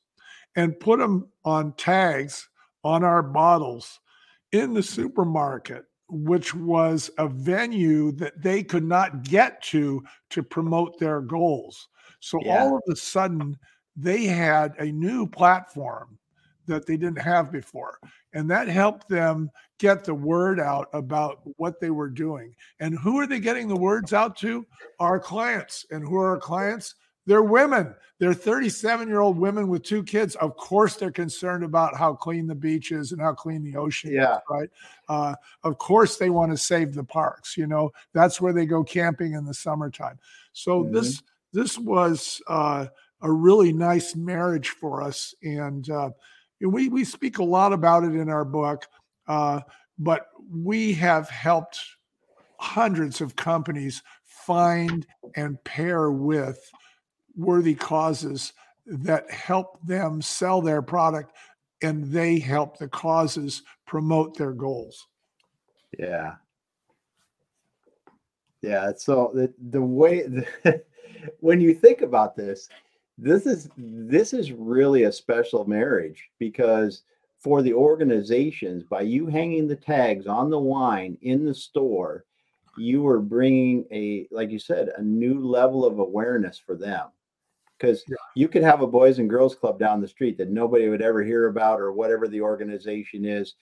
[0.57, 2.49] and put them on tags
[2.85, 4.01] on our bottles
[4.53, 10.99] in the supermarket, which was a venue that they could not get to to promote
[10.99, 11.89] their goals.
[12.21, 12.63] So Yeah.
[12.63, 13.57] all of a sudden,
[13.97, 16.19] they had a new platform
[16.67, 17.99] that they didn't have before.
[18.33, 22.55] And that helped them get the word out about what they were doing.
[22.79, 24.67] And who are they getting the words out to?
[25.01, 25.85] Our clients.
[25.91, 26.95] And who are our clients?
[27.27, 27.95] They're women.
[28.19, 30.35] They're 37 year old women with two kids.
[30.37, 34.13] Of course, they're concerned about how clean the beach is and how clean the ocean
[34.13, 34.37] Yeah.
[34.37, 34.71] is, right?
[35.09, 37.57] Uh, of course, they want to save the parks.
[37.57, 40.19] You know, that's where they go camping in the summertime.
[40.53, 40.93] So Mhm.
[40.93, 42.87] this this was uh,
[43.23, 46.11] a really nice marriage for us, and uh,
[46.61, 48.87] we we speak a lot about it in our book.
[49.27, 49.61] Uh,
[49.99, 51.81] but we have helped
[52.59, 55.07] hundreds of companies find
[55.37, 56.71] and pair with
[57.41, 58.53] worthy causes
[58.87, 61.33] that help them sell their product
[61.83, 65.07] and they help the causes promote their goals.
[65.99, 66.35] Yeah.
[68.63, 68.93] Yeah.
[68.97, 70.83] So the the way the,
[71.41, 72.69] when you think about this,
[73.19, 77.03] this is this is really a special marriage because
[77.39, 82.25] for the organizations, by you hanging the tags on the wine in the store,
[82.77, 87.09] you are bringing a like you said a new level of awareness for them.
[87.81, 88.17] Because Yeah.
[88.35, 91.23] you could have a boys and girls club down the street that nobody would ever
[91.23, 93.55] hear about or whatever the organization is,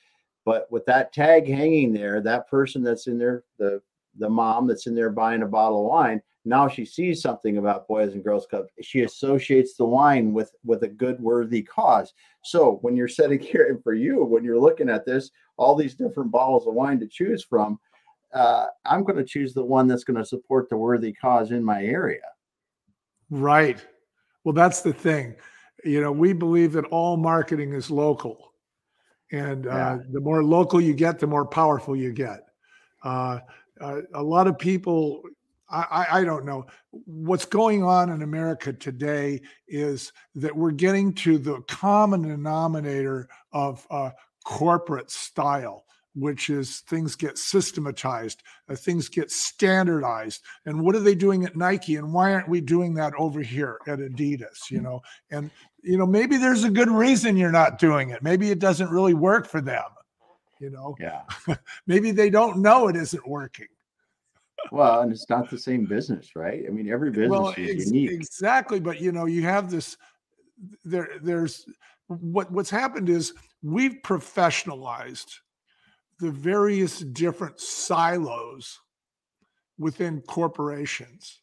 [0.45, 3.81] but with that tag hanging there, that person that's in there, the
[4.19, 7.87] the mom that's in there buying a bottle of wine, now she sees something about
[7.87, 8.67] Boys and Girls Club.
[8.81, 12.15] She associates the wine with with a good worthy cause.
[12.43, 15.95] So when you're sitting here and for you, when you're looking at this, all these
[15.95, 17.79] different bottles of wine to choose from,
[18.33, 21.63] uh, I'm going to choose the one that's going to support the worthy cause in
[21.63, 22.23] my area.
[23.31, 23.85] Right.
[24.49, 25.35] Well, that's the thing.
[25.85, 28.55] You know, we believe that all marketing is local.
[29.31, 29.99] And uh, Yeah.
[30.11, 32.47] the more local you get, the more powerful you get.
[33.05, 33.41] Uh,
[33.79, 35.21] uh, a lot of people,
[35.69, 36.65] I, I, I don't know.
[37.05, 43.87] What's going on in America today is that we're getting to the common denominator of
[43.91, 44.13] uh,
[44.47, 45.85] corporate style,
[46.19, 50.43] which is things get systematized, uh, things get standardized.
[50.67, 51.97] And what are they doing at Nike?
[51.97, 54.71] And why aren't we doing that over here at Adidas?
[54.71, 55.01] You know,
[55.31, 55.51] and
[55.83, 58.23] you know maybe there's a good reason you're not doing it.
[58.23, 59.85] Maybe it doesn't really work for them.
[60.61, 61.23] You know, Yeah.
[61.87, 63.69] maybe they don't know it isn't working.
[64.73, 66.65] Well, and it's not the same business, right?
[66.67, 68.11] I mean, every business well, is ex- unique.
[68.11, 68.81] exactly.
[68.81, 69.97] But you know, you have this.
[70.85, 71.65] There, there's
[72.09, 75.31] what what's happened is we've professionalized
[76.21, 78.81] the various different silos
[79.79, 81.41] within corporations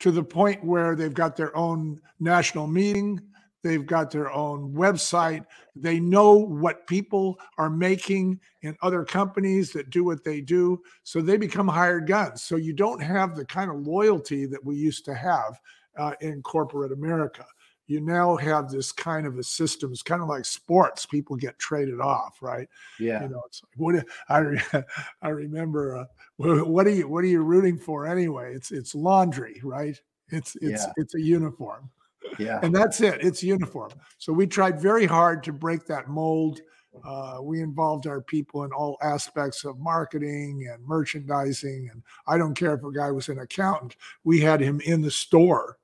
[0.00, 3.20] to the point where they've got their own national meeting,
[3.62, 9.90] they've got their own website, they know what people are making in other companies that
[9.90, 12.42] do what they do, so they become hired guns.
[12.42, 15.58] So you don't have the kind of loyalty that we used to have
[15.96, 17.46] uh, in corporate America.
[17.86, 19.92] You now have this kind of a system.
[19.92, 21.04] It's kind of like sports.
[21.06, 22.68] People get traded off, right?
[22.98, 23.22] Yeah.
[23.22, 24.82] you know it's like what i
[25.22, 26.04] i remember uh,
[26.36, 30.82] what are you what are you rooting for anyway it's it's laundry right it's it's
[30.84, 30.92] Yeah.
[30.96, 31.90] it's a uniform
[32.38, 32.60] Yeah.
[32.62, 36.60] and that's it it's uniform so we tried very hard to break that mold
[37.04, 42.54] uh, we involved our people in all aspects of marketing and merchandising and i don't
[42.54, 45.78] care if a guy was an accountant we had him in the store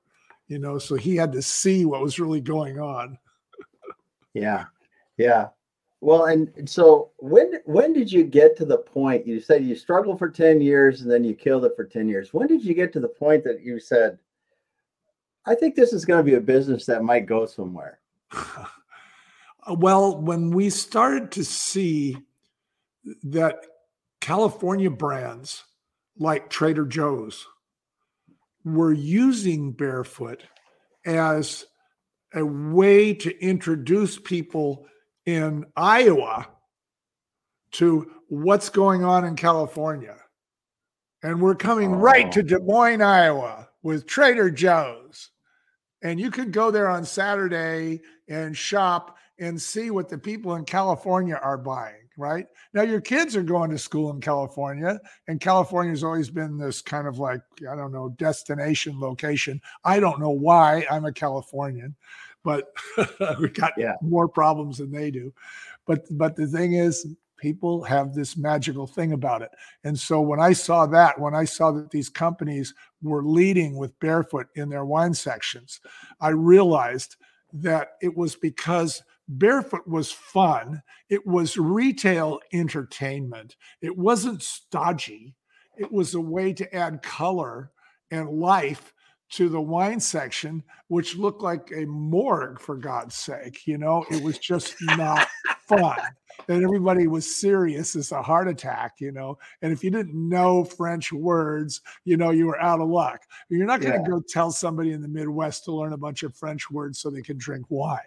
[0.51, 3.17] you know so he had to see what was really going on
[4.33, 4.65] Yeah,
[5.17, 5.47] yeah.
[5.99, 10.17] Well, and so when when did you get to the point you said you struggled
[10.17, 12.33] for 10 years and then you killed it for 10 years?
[12.33, 14.17] When did you get to the point that you said,
[15.45, 17.99] I think this is going to be a business that might go somewhere?
[19.69, 22.17] well, when we started to see
[23.23, 23.65] that
[24.21, 25.65] California brands
[26.17, 27.47] like Trader Joe's
[28.63, 30.43] were using barefoot
[31.05, 31.65] as
[32.33, 34.85] a way to introduce people
[35.25, 36.47] in Iowa
[37.73, 40.17] to what's going on in California.
[41.23, 42.43] And we're coming right to oh.
[42.43, 45.29] Des Moines, Iowa with Trader Joe's.
[46.01, 50.65] And you could go there on Saturday and shop and see what the people in
[50.65, 52.45] California are buying, right?
[52.73, 57.07] Now, your kids are going to school in California, and California's always been this kind
[57.07, 59.59] of like, I don't know, destination location.
[59.83, 60.85] I don't know why.
[60.89, 61.95] I'm a Californian,
[62.43, 62.71] but
[63.39, 63.95] we got Yeah.
[64.01, 65.33] more problems than they do.
[65.87, 67.07] But but the thing is,
[67.37, 69.49] people have this magical thing about it.
[69.83, 73.99] And so when I saw that, when I saw that these companies were leading with
[73.99, 75.81] barefoot in their wine sections,
[76.21, 77.15] I realized
[77.53, 79.01] that it was because
[79.31, 80.83] Barefoot was fun.
[81.09, 83.55] It was retail entertainment.
[83.81, 85.35] It wasn't stodgy.
[85.77, 87.71] It was a way to add color
[88.11, 88.93] and life
[89.31, 93.65] to the wine section, which looked like a morgue for God's sake.
[93.65, 95.29] You know, it was just not
[95.61, 95.97] fun.
[96.49, 99.37] And everybody was serious as a heart attack, you know.
[99.61, 103.21] And if you didn't know French words, you know, you were out of luck.
[103.47, 104.09] You're not going to yeah.
[104.09, 107.21] go tell somebody in the Midwest to learn a bunch of French words so they
[107.21, 107.99] can drink wine.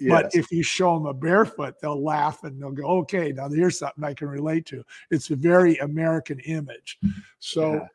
[0.00, 0.10] Yes.
[0.10, 3.78] But if you show them a barefoot, they'll laugh and they'll go, okay, now here's
[3.78, 4.84] something I can relate to.
[5.10, 6.98] It's a very American image.
[7.38, 7.86] So yeah.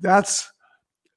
[0.00, 0.52] that's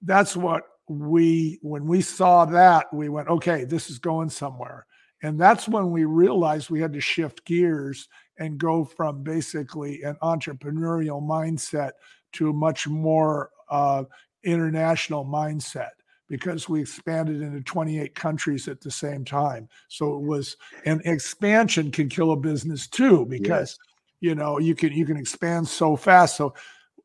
[0.02, 4.86] that's what we when we saw that, we went, okay, this is going somewhere.
[5.24, 8.08] And that's when we realized we had to shift gears
[8.38, 11.92] and go from basically an entrepreneurial mindset
[12.34, 14.04] to a much more uh,
[14.44, 15.92] international mindset
[16.28, 19.70] because we expanded into 28 countries at the same time.
[19.88, 23.78] So it was an expansion can kill a business too because
[24.22, 26.38] you know you can you can expand so fast.
[26.38, 26.54] So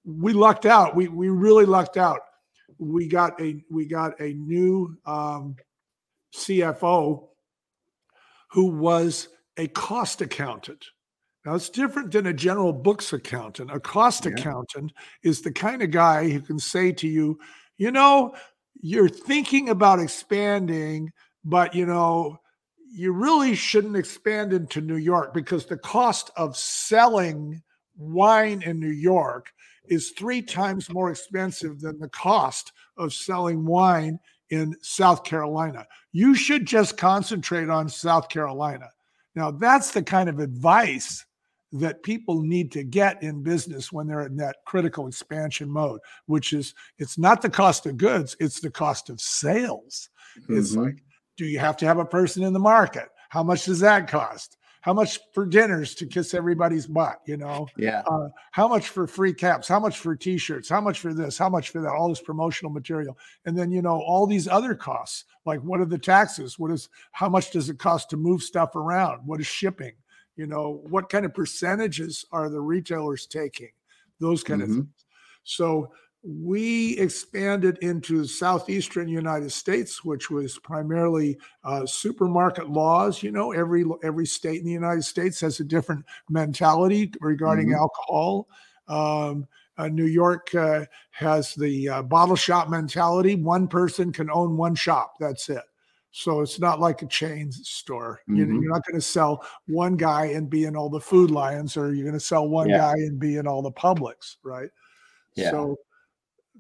[0.05, 0.97] we lucked out.
[0.97, 2.21] We we really lucked out.
[2.79, 5.57] We got a we got a new um,
[6.35, 7.29] CFO
[8.51, 10.87] who was a cost accountant.
[11.45, 13.71] Now, it's different than a general books accountant.
[13.71, 14.33] A cost yeah.
[14.33, 14.93] accountant
[15.23, 17.39] is the kind of guy who can say to you,
[17.79, 18.35] you know,
[18.83, 21.13] you're thinking about expanding,
[21.45, 22.39] but you know,
[22.93, 27.63] you really shouldn't expand into New York because the cost of selling
[27.97, 29.53] wine in New York
[29.87, 34.19] is three times more expensive than the cost of selling wine
[34.51, 35.87] in South Carolina.
[36.13, 38.89] You should just concentrate on South Carolina.
[39.35, 41.25] Now, that's the kind of advice
[41.73, 46.53] that people need to get in business when they're in that critical expansion mode, which
[46.53, 50.09] is it's not the cost of goods, it's the cost of sales.
[50.43, 50.59] Mm-hmm.
[50.59, 51.03] It's like,
[51.37, 53.09] do you have to have a person in the market?
[53.29, 54.57] How much does that cost?
[54.83, 57.21] How much for dinners to kiss everybody's butt?
[57.27, 58.03] You know, yeah.
[58.07, 59.69] Uh, how much for free caps?
[59.69, 60.71] How much for T-shirts?
[60.71, 61.37] How much for this?
[61.37, 61.91] How much for that?
[61.91, 65.27] All this promotional material, and then you know all these other costs.
[65.45, 66.59] Like, what are the taxes?
[66.59, 66.89] What is?
[67.13, 69.27] How much does it cost to move stuff around?
[69.27, 69.93] What is shipping?
[70.37, 73.71] You know what kind of percentages are the retailers taking
[74.19, 74.71] those kind mm-hmm.
[74.71, 75.05] of things
[75.45, 75.91] so
[76.23, 83.85] we expanded into southeastern united states which was primarily uh, supermarket laws you know every
[84.03, 87.81] every state in the united states has a different mentality regarding mm-hmm.
[87.81, 88.49] alcohol
[88.89, 89.47] um,
[89.79, 93.35] uh, New York uh, has the uh, bottle shop mentality.
[93.35, 95.15] One person can own one shop.
[95.19, 95.63] That's it.
[96.13, 98.21] So it's not like a chain store.
[98.29, 98.37] Mm-hmm.
[98.37, 101.77] You, you're not going to sell one guy and be in all the Food Lions,
[101.77, 102.79] or you're going to sell one yeah.
[102.79, 104.71] guy and be in all the Publix, right?
[105.37, 105.51] Yeah.
[105.51, 105.77] So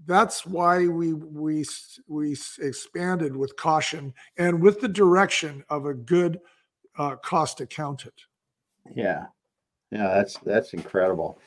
[0.07, 1.65] that's why we we
[2.09, 6.41] we expanded with caution and with the direction of a good
[6.97, 8.15] uh, cost accountant.
[8.95, 9.27] Yeah,
[9.91, 11.39] yeah, that's that's incredible.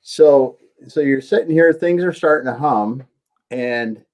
[0.00, 3.04] So so you're sitting here, things are starting to hum,
[3.50, 4.04] and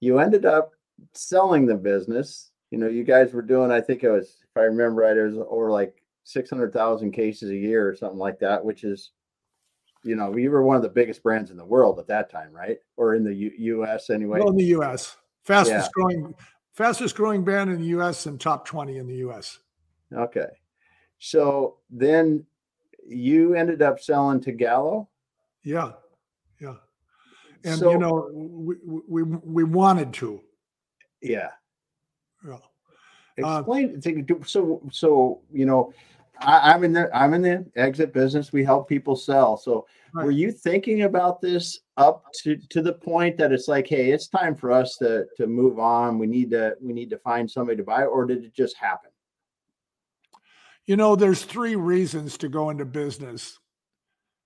[0.00, 0.72] you ended up
[1.12, 4.62] selling the business you know, you guys were doing, I think it was, if I
[4.62, 8.84] remember right, it was over like 600,000 cases a year or something like that, which
[8.84, 9.12] is,
[10.02, 12.52] you know, you were one of the biggest brands in the world at that time,
[12.52, 12.78] right?
[12.96, 14.10] Or in the U- U.S.
[14.10, 14.38] anyway.
[14.40, 15.88] Well, in the U.S., fastest yeah.
[15.94, 16.34] growing,
[16.72, 18.26] fastest growing brand in the U.S.
[18.26, 19.58] and top 20 in the U.S.
[20.12, 20.46] Okay,
[21.18, 22.44] so then
[23.04, 25.08] you ended up selling to Gallo.
[25.64, 25.92] Yeah,
[26.60, 26.74] yeah,
[27.64, 28.76] and so, you know, we,
[29.08, 30.40] we we wanted to.
[31.20, 31.48] Yeah,
[32.46, 32.58] yeah.
[33.44, 35.92] Uh, Explain uh, so so you know
[36.40, 38.52] I, am in the I'm in the exit business.
[38.52, 39.56] We help people sell.
[39.56, 40.24] So right.
[40.24, 44.28] were you thinking about this up to to the point that it's like, hey, it's
[44.28, 46.18] time for us to to move on.
[46.18, 49.10] We need to we need to find somebody to buy, or did it just happen?
[50.86, 53.58] You know, there's three reasons to go into business.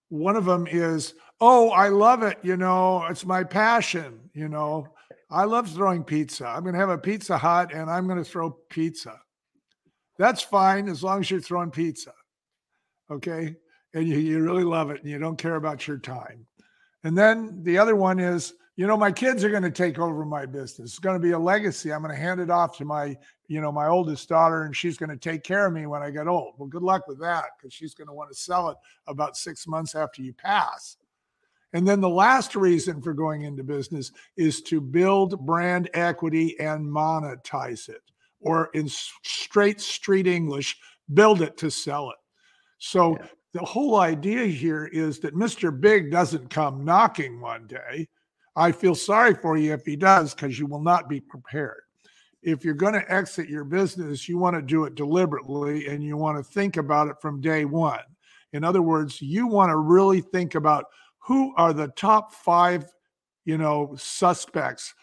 [0.09, 2.39] One of them is, oh, I love it.
[2.43, 4.31] You know, it's my passion.
[4.33, 4.89] You know,
[5.31, 6.47] I love throwing pizza.
[6.47, 9.21] I'm going to have a Pizza Hut and I'm going to throw pizza.
[10.19, 12.13] That's fine as long as you're throwing pizza.
[13.11, 13.55] Okay.
[13.95, 16.47] And you, you really love it and you don't care about your time.
[17.05, 20.25] And then the other one is, you know, my kids are going to take over
[20.25, 20.91] my business.
[20.91, 21.93] It's going to be a legacy.
[21.93, 23.17] I'm going to hand it off to my,
[23.47, 26.11] you know, my oldest daughter and she's going to take care of me when I
[26.11, 26.55] get old.
[26.59, 28.77] Well, good luck with that because she's going to want to sell it
[29.07, 30.97] about six months after you pass.
[31.73, 36.85] And then the last reason for going into business is to build brand equity and
[36.85, 38.03] monetize it,
[38.41, 40.77] or in straight street English,
[41.15, 42.17] build it to sell it.
[42.79, 43.27] So yeah.
[43.53, 45.79] the whole idea here is that Mr.
[45.79, 48.09] Big doesn't come knocking one day.
[48.57, 51.83] I feel sorry for you if he does, because you will not be prepared.
[52.43, 56.17] if you're going to exit your business, you want to do it deliberately and you
[56.17, 58.01] want to think about it from day one.
[58.53, 60.87] In other words, you want to really think about
[61.21, 62.85] who are the top five,
[63.45, 64.95] you know, suspects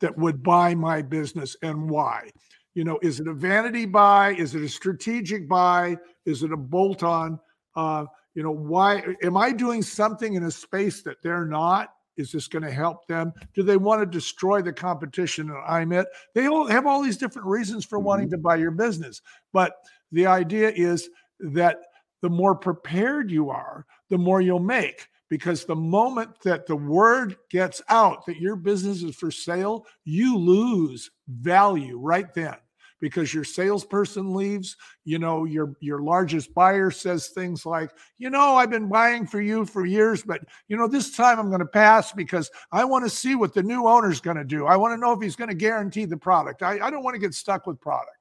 [0.00, 2.30] that would buy my business and why.
[2.74, 4.34] You know, is it a vanity buy?
[4.34, 5.96] Is it a strategic buy?
[6.26, 7.40] Is it a bolt on?
[7.74, 11.88] Uh, you know, why am I doing something in a space that they're not?
[12.16, 13.32] Is this going to help them?
[13.54, 16.08] Do they want to destroy the competition that I'm at?
[16.34, 18.06] They all have all these different reasons for mm-hmm.
[18.06, 19.22] wanting to buy your business.
[19.52, 19.74] But
[20.12, 21.08] the idea is
[21.40, 21.78] that
[22.22, 25.08] the more prepared you are, the more you'll make.
[25.28, 30.36] Because the moment that the word gets out that your business is for sale, you
[30.36, 32.54] lose value right then
[33.00, 34.76] because your salesperson leaves.
[35.04, 39.40] You know your your largest buyer says things like you know i've been buying for
[39.40, 43.04] you for years but you know this time i'm going to pass because i want
[43.04, 44.66] to see what the new owner's going to do.
[44.66, 46.62] I want to know if he's going to guarantee the product.
[46.62, 48.16] I, I don't want to get stuck with product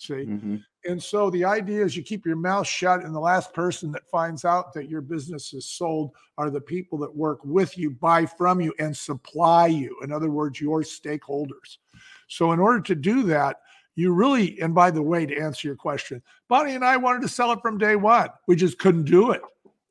[0.00, 0.14] see?
[0.14, 0.56] Mm-hmm.
[0.84, 4.08] And so the idea is you keep your mouth shut and the last person that
[4.08, 8.24] finds out that your business is sold are the people that work with you buy
[8.24, 11.78] from you and supply you in other words your stakeholders
[12.28, 13.60] so in order to do that
[14.00, 17.28] you really, and by the way, to answer your question, Bonnie and I wanted to
[17.28, 18.28] sell it from day one.
[18.46, 19.42] We just couldn't do it.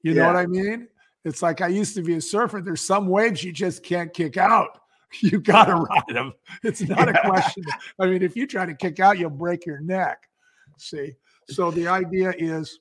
[0.02, 0.88] You know what I mean?
[1.26, 2.62] It's like I used to be a surfer.
[2.62, 4.70] There's some waves you just can't kick out.
[5.22, 6.34] You got to ride them.
[6.62, 7.64] It's not a question.
[8.00, 10.29] I mean, if you try to kick out, you'll break your neck.
[10.80, 11.14] See?
[11.50, 12.80] So the idea is,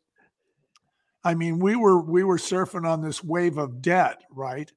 [1.24, 4.70] I mean, we were we were surfing on this wave of debt, right?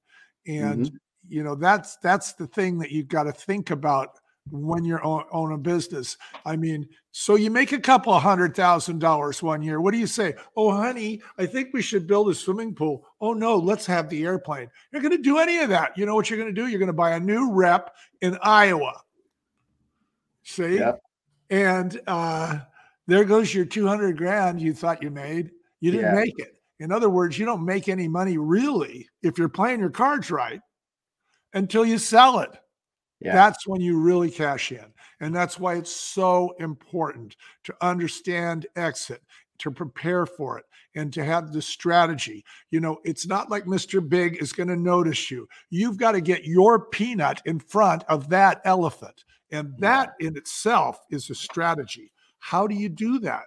[0.48, 0.96] And mm-hmm.
[1.30, 4.20] you know, that's that's the thing that you've got to think about
[4.50, 6.18] when you're own, own a business.
[6.46, 9.80] I mean, so you make a couple of hundred thousand dollars one year.
[9.82, 10.34] What do you say?
[10.58, 13.06] Oh, honey, I think we should build a swimming pool.
[13.20, 14.70] Oh no, let's have the airplane.
[14.92, 15.98] You're going to do any of that.
[15.98, 16.68] You know what you're going to do?
[16.68, 18.94] You're going to buy a new rep in Iowa.
[20.44, 20.80] See?
[20.80, 21.02] Yep.
[21.50, 22.60] And uh,
[23.08, 25.52] there goes your 200 grand you thought you made.
[25.80, 26.22] You didn't yeah.
[26.22, 26.56] make it.
[26.80, 30.62] In other words, you don't make any money really if you're playing your cards right
[31.54, 32.52] until you sell it.
[33.20, 33.34] Yeah.
[33.34, 34.86] That's when you really cash in.
[35.20, 37.36] And that's why it's so important
[37.66, 39.22] to understand exit,
[39.60, 42.44] to prepare for it, and to have the strategy.
[42.72, 44.08] You know, it's not like Mr.
[44.08, 45.48] Big is going to notice you.
[45.70, 49.24] You've got to get your peanut in front of that elephant.
[49.52, 52.12] And that in itself is a strategy.
[52.42, 53.46] How do you do that?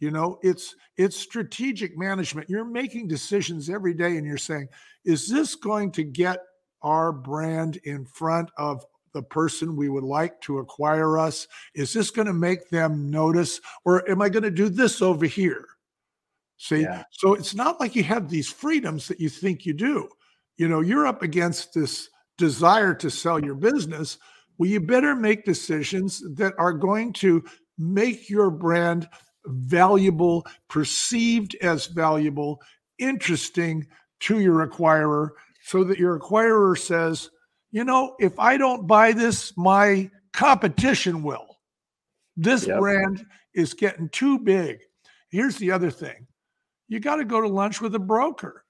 [0.00, 2.50] You know, it's it's strategic management.
[2.50, 4.68] You're making decisions every day and you're saying,
[5.04, 6.40] is this going to get
[6.82, 8.84] our brand in front of
[9.14, 11.46] the person we would like to acquire us?
[11.74, 15.24] Is this going to make them notice, or am I going to do this over
[15.24, 15.66] here?
[16.56, 17.04] See, yeah.
[17.12, 20.08] so it's not like you have these freedoms that you think you do.
[20.56, 24.18] You know, you're up against this desire to sell your business.
[24.58, 27.44] Well, you better make decisions that are going to
[27.78, 29.08] make your brand
[29.46, 32.60] valuable, perceived as valuable,
[32.98, 33.86] interesting
[34.20, 35.30] to your acquirer,
[35.64, 37.30] so that your acquirer says,
[37.70, 41.58] you know, if I don't buy this, my competition will.
[42.36, 42.78] This yep.
[42.78, 44.80] brand is getting too big.
[45.30, 46.26] Here's the other thing
[46.88, 48.64] you got to go to lunch with a broker.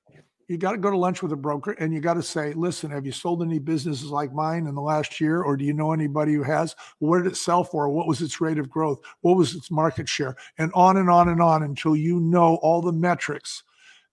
[0.49, 2.90] You got to go to lunch with a broker and you got to say, listen,
[2.90, 5.43] have you sold any businesses like mine in the last year?
[5.43, 6.74] Or do you know anybody who has?
[6.99, 7.88] What did it sell for?
[7.88, 9.01] What was its rate of growth?
[9.20, 10.36] What was its market share?
[10.59, 13.62] And on and on and on until you know all the metrics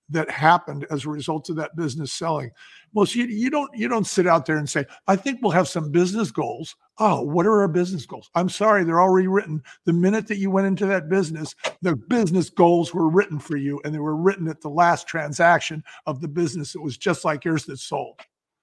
[0.09, 2.51] that happened as a result of that business selling.
[2.93, 5.67] Well, you, you don't you don't sit out there and say, I think we'll have
[5.67, 6.75] some business goals.
[6.97, 8.29] Oh, what are our business goals?
[8.35, 9.61] I'm sorry, they're already written.
[9.85, 13.79] The minute that you went into that business, the business goals were written for you,
[13.85, 16.75] and they were written at the last transaction of the business.
[16.75, 18.19] It was just like yours that sold.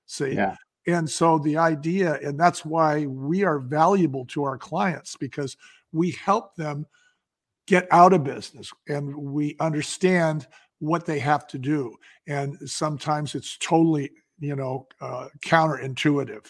[0.07, 0.33] See?
[0.33, 0.57] Yeah.
[0.87, 5.57] And so the idea, and that's why we are valuable to our clients because
[5.93, 6.87] we help them
[7.67, 10.47] get out of business and we understand
[10.79, 11.95] what they have to do.
[12.27, 14.11] And sometimes it's totally,
[14.41, 16.47] you know, uh, counterintuitive.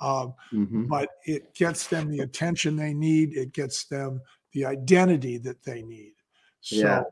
[0.00, 0.86] Uh, mm-hmm.
[0.86, 3.36] But it gets them the attention they need.
[3.36, 4.20] It gets them
[4.52, 6.12] the identity that they need.
[6.60, 7.02] So, yeah.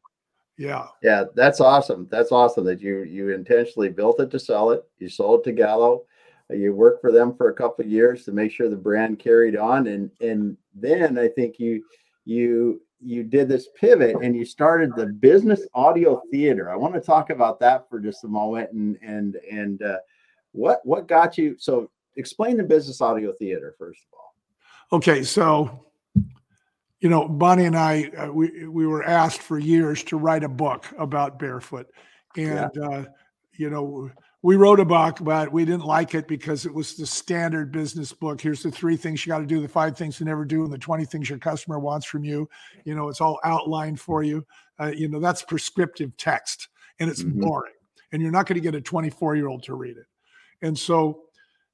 [0.59, 0.87] Yeah.
[1.03, 2.09] Yeah, that's awesome.
[2.11, 4.83] That's awesome that you you intentionally built it to sell it.
[4.99, 6.05] You sold it to Gallo.
[6.51, 9.57] You worked for them for a couple of years to make sure the brand carried
[9.57, 11.85] on, and and then I think you
[12.25, 16.71] you you did this pivot and you started the business audio theater.
[16.71, 19.99] I want to talk about that for just a moment and and and uh,
[20.53, 24.99] what what got you so explain the business audio theater first of all.
[24.99, 25.85] Okay, so
[27.01, 30.49] you know, Bonnie and I uh, we we were asked for years to write a
[30.49, 31.87] book about barefoot
[32.37, 32.89] and yeah.
[32.89, 33.05] uh,
[33.57, 34.11] you know
[34.43, 38.13] we wrote a book, but we didn't like it because it was the standard business
[38.13, 38.41] book.
[38.41, 40.73] Here's the three things you got to do, the five things to never do, and
[40.73, 42.49] the 20 things your customer wants from you.
[42.85, 44.47] You know, it's all outlined for you.
[44.79, 46.69] Uh, you know, that's prescriptive text
[47.01, 47.41] and it's mm-hmm.
[47.41, 47.73] boring.
[48.13, 50.07] And you're not going to get a 24 year old to read it.
[50.63, 51.23] And so,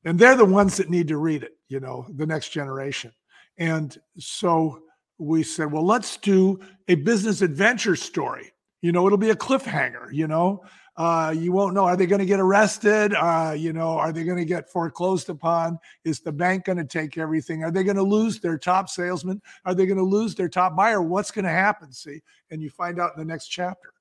[0.04, 3.12] and they're the ones that need to read it, you know, the next generation.
[3.58, 4.80] And so
[5.18, 8.52] we said, well, let's do a business adventure story.
[8.80, 10.62] You know, it'll be a cliffhanger, you know
[10.96, 11.84] uh, you won't know.
[11.84, 13.14] Are they going to get arrested?
[13.14, 15.78] Uh, you know, are they going to get foreclosed upon?
[16.04, 17.64] Is the bank going to take everything?
[17.64, 19.42] Are they going to lose their top salesman?
[19.64, 21.02] Are they going to lose their top buyer?
[21.02, 21.92] What's going to happen?
[21.92, 23.92] See, and you find out in the next chapter.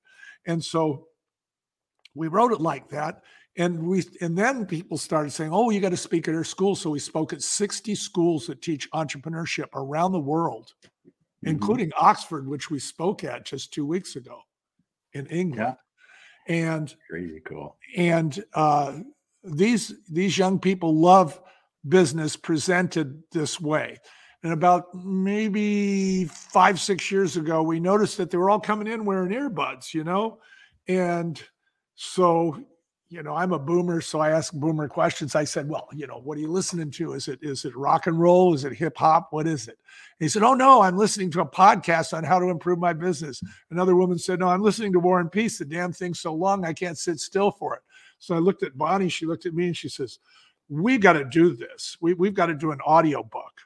[0.46, 1.08] And so
[2.14, 3.24] we wrote it like that.
[3.58, 6.76] And we and then people started saying, "Oh, you got to speak at our school."
[6.76, 11.50] So we spoke at 60 schools that teach entrepreneurship around the world, mm-hmm.
[11.50, 14.40] including Oxford, which we spoke at just two weeks ago
[15.14, 15.76] in England.
[15.78, 15.83] Yeah
[16.48, 17.78] and crazy cool.
[17.96, 19.00] and uh,
[19.44, 21.40] these these young people love
[21.88, 23.98] business presented this way.
[24.44, 29.06] And about maybe five six years ago we noticed that they were all coming in
[29.06, 30.40] wearing earbuds you know?
[30.88, 31.42] And
[31.96, 32.64] so
[33.14, 35.36] you know, I'm a boomer, so I ask boomer questions.
[35.36, 37.14] I said, "Well, you know, what are you listening to?
[37.14, 38.56] Is it is it rock and roll?
[38.56, 39.28] Is it hip hop?
[39.30, 39.78] What is it?"
[40.20, 42.92] And he said, "Oh no, I'm listening to a podcast on how to improve my
[42.92, 45.60] business." Another woman said, "No, I'm listening to War and Peace.
[45.60, 47.84] The damn thing's so long, I can't sit still for it."
[48.18, 49.10] So I looked at Bonnie.
[49.10, 50.18] She looked at me and she says,
[50.68, 51.96] "We got to do this.
[52.02, 53.62] We, we've got to do an audio book."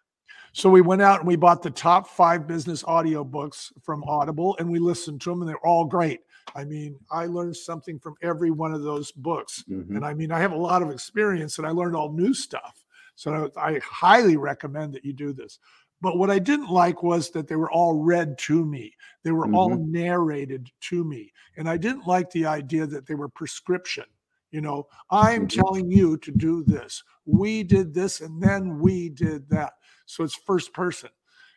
[0.52, 4.58] So we went out and we bought the top five business audio books from Audible
[4.60, 6.22] and we listened to them and they're all great.
[6.56, 9.64] I mean, I learned something from every one of those books.
[9.70, 9.96] Mm-hmm.
[9.96, 12.84] And I mean, I have a lot of experience and I learned all new stuff.
[13.16, 15.60] So I highly recommend that you do this.
[16.02, 18.94] But what I didn't like was that they were all read to me.
[19.24, 19.56] They were mm-hmm.
[19.56, 21.34] all narrated to me.
[21.58, 24.06] And I didn't like the idea that they were prescription.
[24.52, 25.60] You know, I'm mm-hmm.
[25.60, 27.04] telling you to do this.
[27.26, 29.74] We did this and then we did that.
[30.06, 31.10] So it's first person.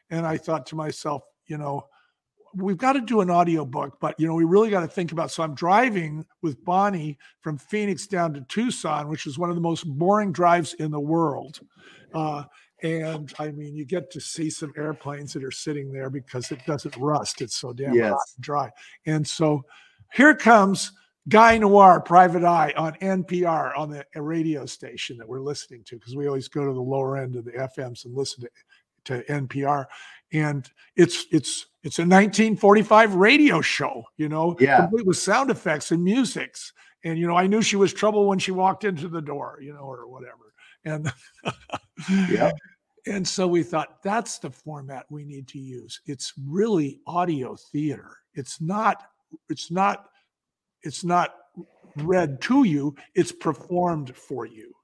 [0.09, 1.86] And I thought to myself, you know,
[2.55, 5.12] we've got to do an audio book, but you know, we really got to think
[5.12, 5.30] about.
[5.30, 9.62] So I'm driving with Bonnie from Phoenix down to Tucson, which is one of the
[9.62, 11.61] most boring drives in the world.
[12.12, 12.44] Uh,
[12.82, 16.64] and I mean, you get to see some airplanes that are sitting there because it
[16.66, 17.42] doesn't rust.
[17.42, 18.11] It's so damn yes.
[18.11, 18.70] hot and dry.
[19.07, 19.64] And so
[20.12, 20.92] here comes
[21.28, 26.16] Guy Noir, Private Eye on NPR on the radio station that we're listening to because
[26.16, 28.51] we always go to the lower end of the FMs and listen to,
[29.05, 29.86] to NPR
[30.32, 34.81] and it's it's it's a 1945 radio show, you know, yeah.
[34.81, 36.72] complete with sound effects and musics.
[37.05, 39.72] And you know, I knew she was trouble when she walked into the door, you
[39.72, 40.53] know, or whatever.
[40.85, 41.12] And
[42.31, 42.53] yeah.
[43.07, 46.01] And so we thought that's the format we need to use.
[46.07, 48.18] It's really audio theater.
[48.35, 49.05] It's not
[49.49, 50.11] it's not
[50.83, 51.35] it's not
[51.97, 54.74] read to you, it's performed for you.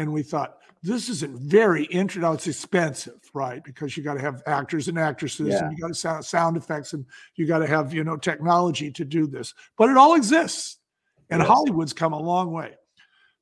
[0.00, 2.22] And we thought this isn't very interesting.
[2.22, 3.62] Now it's expensive, right?
[3.62, 5.64] Because you got to have actors and actresses, yeah.
[5.64, 7.04] and you got to sound sound effects, and
[7.36, 9.52] you got to have you know technology to do this.
[9.76, 10.78] But it all exists,
[11.28, 11.48] and yes.
[11.48, 12.76] Hollywood's come a long way.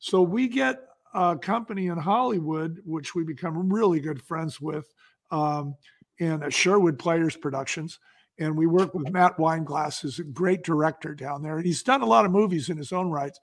[0.01, 0.81] So we get
[1.15, 4.93] a company in Hollywood, which we become really good friends with,
[5.31, 5.77] um,
[6.19, 8.01] in Sherwood Players Productions.
[8.41, 11.57] And we work with Matt Weinglass, who's a great director down there.
[11.57, 13.41] And he's done a lot of movies in his own rights.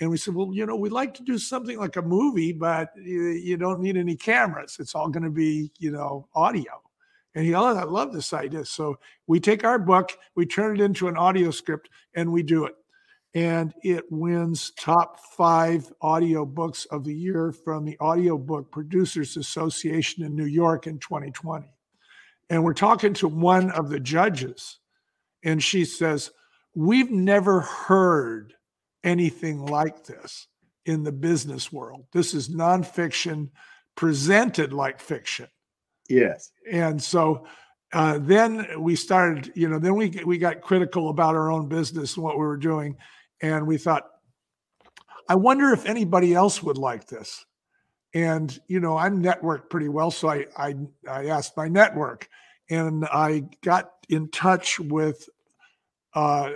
[0.00, 2.90] And we said, well, you know, we'd like to do something like a movie, but
[2.96, 4.76] you, you don't need any cameras.
[4.80, 6.82] It's all going to be, you know, audio.
[7.34, 8.64] And he, oh, I love this idea.
[8.64, 12.64] So we take our book, we turn it into an audio script, and we do
[12.64, 12.74] it.
[13.34, 20.24] And it wins top five audio books of the year from the Audiobook Producers Association
[20.24, 21.66] in New York in 2020.
[22.50, 24.78] And we're talking to one of the judges,
[25.42, 26.30] and she says,
[26.76, 28.54] We've never heard
[29.04, 30.48] anything like this
[30.86, 32.06] in the business world.
[32.12, 33.50] This is nonfiction
[33.94, 35.46] presented like fiction.
[36.08, 36.50] Yes.
[36.70, 37.46] And so
[37.92, 42.16] uh, then we started, you know, then we we got critical about our own business
[42.16, 42.96] and what we were doing,
[43.40, 44.04] and we thought,
[45.28, 47.44] I wonder if anybody else would like this.
[48.12, 50.74] And you know, I'm networked pretty well, so I I,
[51.08, 52.28] I asked my network,
[52.68, 55.28] and I got in touch with
[56.14, 56.50] uh,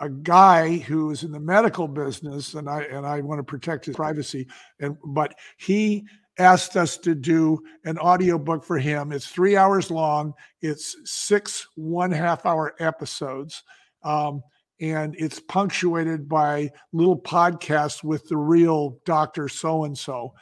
[0.00, 3.86] a guy who is in the medical business and I and I want to protect
[3.86, 4.46] his privacy
[4.80, 6.04] and but he
[6.38, 9.10] asked us to do an audio book for him.
[9.10, 10.34] It's three hours long.
[10.62, 13.64] It's six one half hour episodes.
[14.04, 14.42] Um,
[14.80, 20.32] and it's punctuated by little podcasts with the real doctor so and so.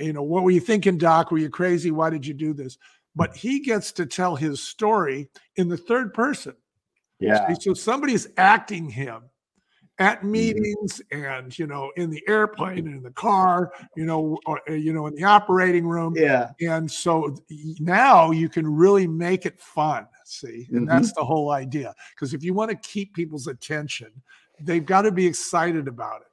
[0.00, 1.30] You know, what were you thinking, doc?
[1.30, 1.90] Were you crazy?
[1.90, 2.76] Why did you do this?
[3.16, 6.54] But he gets to tell his story in the third person.
[7.20, 7.52] Yeah.
[7.54, 9.22] So somebody's acting him.
[10.00, 14.60] at meetings and you know in the airplane and in the car you know or,
[14.70, 16.50] uh, you know in the operating room Yeah.
[16.60, 17.36] and so
[17.80, 20.84] now you can really make it fun see and mm-hmm.
[20.86, 24.12] that's the whole idea because if you want to keep people's attention
[24.60, 26.28] they've got to be excited about it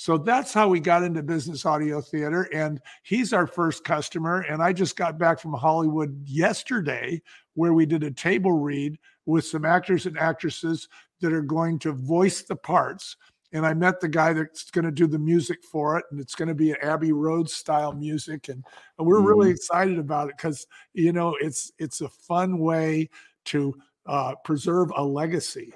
[0.00, 4.62] so that's how we got into business audio theater and he's our first customer and
[4.62, 7.20] i just got back from hollywood yesterday
[7.54, 8.96] where we did a table read
[9.26, 10.88] with some actors and actresses
[11.20, 13.16] that are going to voice the parts.
[13.52, 16.34] And I met the guy that's going to do the music for it, and it's
[16.34, 18.62] going to be an Abbey Road style music, and,
[18.98, 19.26] and we're mm-hmm.
[19.26, 23.08] really excited about it because you know it's it's a fun way
[23.46, 23.74] to
[24.06, 25.72] uh, preserve a legacy.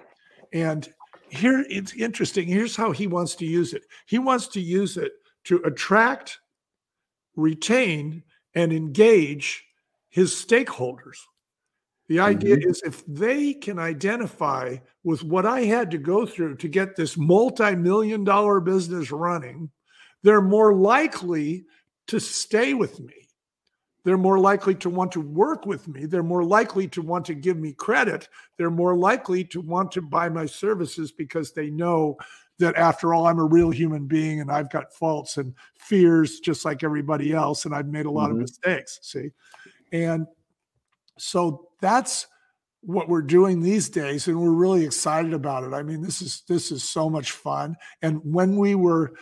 [0.53, 0.93] And
[1.33, 2.47] here it's interesting.
[2.47, 3.85] Here's how he wants to use it.
[4.07, 5.13] He wants to use it
[5.45, 6.39] to attract,
[7.37, 8.23] retain,
[8.55, 9.65] and engage
[10.11, 11.17] his stakeholders.
[12.09, 12.69] The idea mm-hmm.
[12.69, 17.17] is if they can identify with what I had to go through to get this
[17.17, 19.71] multi million dollar business running,
[20.23, 21.65] they're more likely
[22.09, 23.22] to stay with me.
[24.05, 26.07] They're more likely to want to work with me.
[26.07, 28.29] They're more likely to want to give me credit.
[28.57, 32.17] They're more likely to want to buy my services because they know
[32.59, 36.65] that after all, I'm a real human being and I've got faults and fears just
[36.65, 37.65] like everybody else.
[37.65, 38.33] And I've made a lot mm-hmm.
[38.33, 38.99] of mistakes.
[39.03, 39.31] See?
[39.93, 40.27] And
[41.19, 42.27] so that's
[42.83, 46.43] what we're doing these days and we're really excited about it i mean this is
[46.49, 49.13] this is so much fun and when we were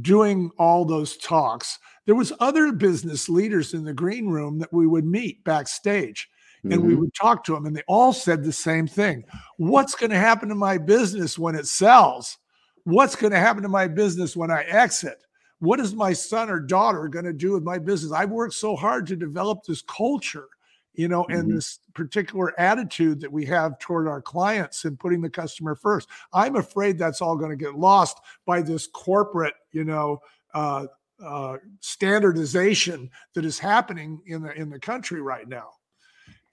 [0.00, 1.78] doing all those talks
[2.10, 6.28] there was other business leaders in the green room that we would meet backstage
[6.64, 6.88] and mm-hmm.
[6.88, 9.22] we would talk to them and they all said the same thing
[9.58, 12.38] what's going to happen to my business when it sells
[12.82, 15.22] what's going to happen to my business when i exit
[15.60, 18.74] what is my son or daughter going to do with my business i've worked so
[18.74, 20.48] hard to develop this culture
[20.94, 21.54] you know, and mm-hmm.
[21.54, 26.08] this particular attitude that we have toward our clients and putting the customer first.
[26.32, 30.20] I'm afraid that's all going to get lost by this corporate, you know,
[30.52, 30.86] uh,
[31.24, 35.68] uh, standardization that is happening in the in the country right now.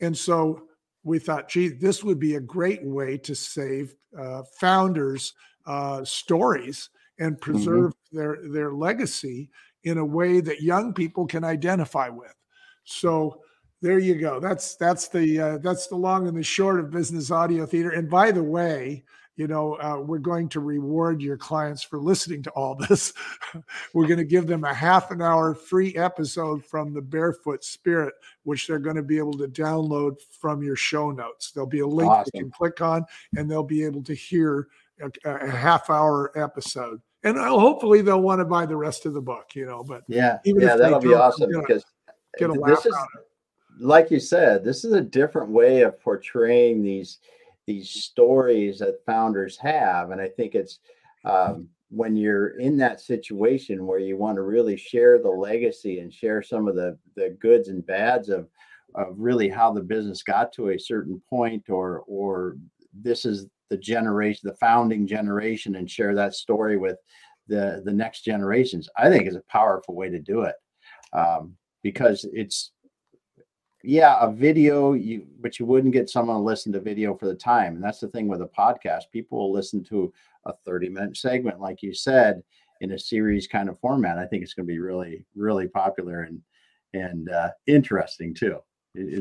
[0.02, 0.64] And so
[1.04, 5.34] we thought, gee, this would be a great way to save uh, founders'
[5.66, 6.90] uh, stories
[7.20, 7.52] and mm-hmm.
[7.52, 8.18] preserve mm-hmm.
[8.18, 9.50] their their legacy
[9.84, 12.34] in a way that young people can identify with.
[12.84, 13.42] So
[13.82, 14.40] there you go.
[14.40, 17.92] That's that's the uh, that's the long and the short of business audio theater.
[17.92, 19.04] And by the way,
[19.38, 23.14] you know uh, we're going to reward your clients for listening to all this.
[23.94, 28.14] we're going to give them a half an hour free episode from the Barefoot Spirit,
[28.44, 31.52] which they're going to be able to download from your show notes.
[31.52, 32.32] There'll be a link awesome.
[32.34, 33.06] you can click on,
[33.38, 34.68] and they'll be able to hear
[35.02, 37.02] a, a half hour episode.
[37.24, 39.56] And hopefully they'll want to buy the rest of the book.
[39.56, 41.86] You know, but yeah, yeah, that'll be awesome because
[42.38, 43.28] get a laugh is, out of it
[43.80, 47.20] like you said, this is a different way of portraying these
[47.68, 50.80] these stories that founders have, and I think it's
[51.26, 56.12] um, when you're in that situation where you want to really share the legacy and
[56.12, 58.48] share some of the the goods and bads of
[58.96, 62.58] of really how the business got to a certain point, or or
[62.94, 66.98] this is the generation, the founding generation, and share that story with
[67.48, 68.90] the the next generations.
[68.98, 70.56] I think is a powerful way to do it
[71.14, 72.72] um, because it's
[73.84, 77.36] yeah, a video, you but you wouldn't get someone to listen to video for the
[77.36, 77.76] time.
[77.76, 79.04] And that's the thing with a podcast.
[79.12, 80.12] People will listen to
[80.46, 82.42] a 30 minute segment, like you said,
[82.82, 84.18] in a series kind of format.
[84.18, 86.42] I think it's going to be really, really popular and
[86.94, 88.60] and uh, interesting too.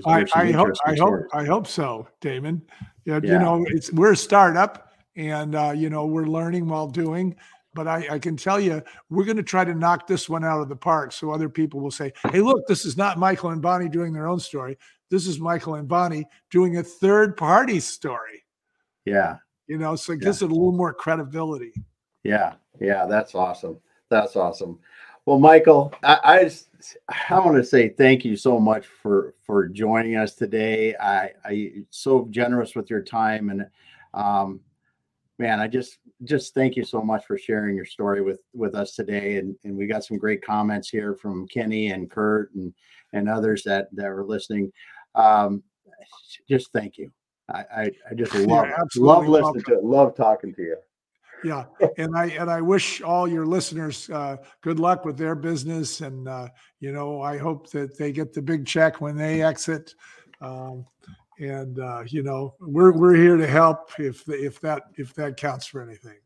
[0.06, 2.62] I, I hope I hope I hope so, Damon.
[3.04, 6.86] Yeah, yeah, you know, it's we're a startup and uh, you know, we're learning while
[6.86, 7.36] doing
[7.76, 10.60] but I, I, can tell you we're going to try to knock this one out
[10.60, 13.62] of the park so other people will say hey look this is not michael and
[13.62, 14.76] bonnie doing their own story.
[15.10, 18.44] This is michael and bonnie doing a third party story.
[19.04, 19.36] Yeah.
[19.68, 20.46] You know so it gives yeah.
[20.46, 21.72] it a little more credibility.
[22.24, 22.54] Yeah.
[22.80, 23.78] Yeah that's awesome.
[24.08, 24.80] That's awesome.
[25.26, 26.68] Well michael i i, just,
[27.30, 30.96] I want to say thank you so much for for joining us today.
[30.96, 33.66] I i so generous with your time and
[34.14, 34.60] um
[35.38, 38.94] man, I just just thank you so much for sharing your story with with us
[38.94, 39.36] today.
[39.36, 42.72] And and we got some great comments here from Kenny and Kurt and
[43.12, 44.72] and others that that were listening.
[45.14, 45.62] Um,
[46.48, 47.10] just thank you.
[47.52, 49.84] I I, I just love yeah, love listening to it.
[49.84, 50.76] Love talking to you.
[51.44, 51.64] Yeah,
[51.98, 56.28] and I and I wish all your listeners uh, good luck with their business, and
[56.28, 56.48] uh,
[56.80, 59.94] you know I hope that they get the big check when they exit.
[60.40, 60.86] Um,
[61.38, 65.66] and uh, you know we're we're here to help if if that if that counts
[65.66, 66.16] for anything.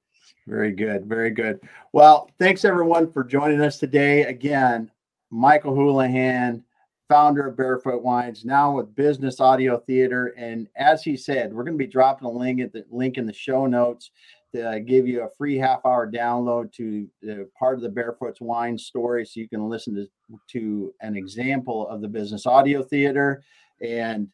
[0.46, 1.61] Very good, very good.
[1.92, 4.24] Well, thanks everyone for joining us today.
[4.24, 4.90] Again,
[5.30, 6.64] Michael Houlihan,
[7.08, 11.78] founder of Barefoot Wines, now with Business Audio Theater, and as he said, we're going
[11.78, 14.11] to be dropping a link at the link in the show notes
[14.54, 18.76] to give you a free half hour download to the part of the Barefoot's Wine
[18.76, 20.08] story so you can listen to,
[20.48, 23.44] to an example of the business audio theater.
[23.80, 24.28] And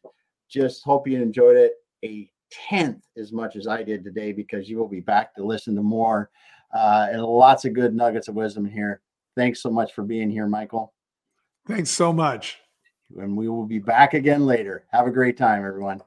[0.49, 1.73] just hope you enjoyed it
[2.03, 5.75] a tenth as much as I did today because you will be back to listen
[5.75, 6.29] to more
[6.73, 9.01] uh, and lots of good nuggets of wisdom here.
[9.35, 10.93] Thanks so much for being here, Michael.
[11.67, 12.59] Thanks so much.
[13.17, 14.85] And we will be back again later.
[14.91, 16.01] Have a great time, everyone.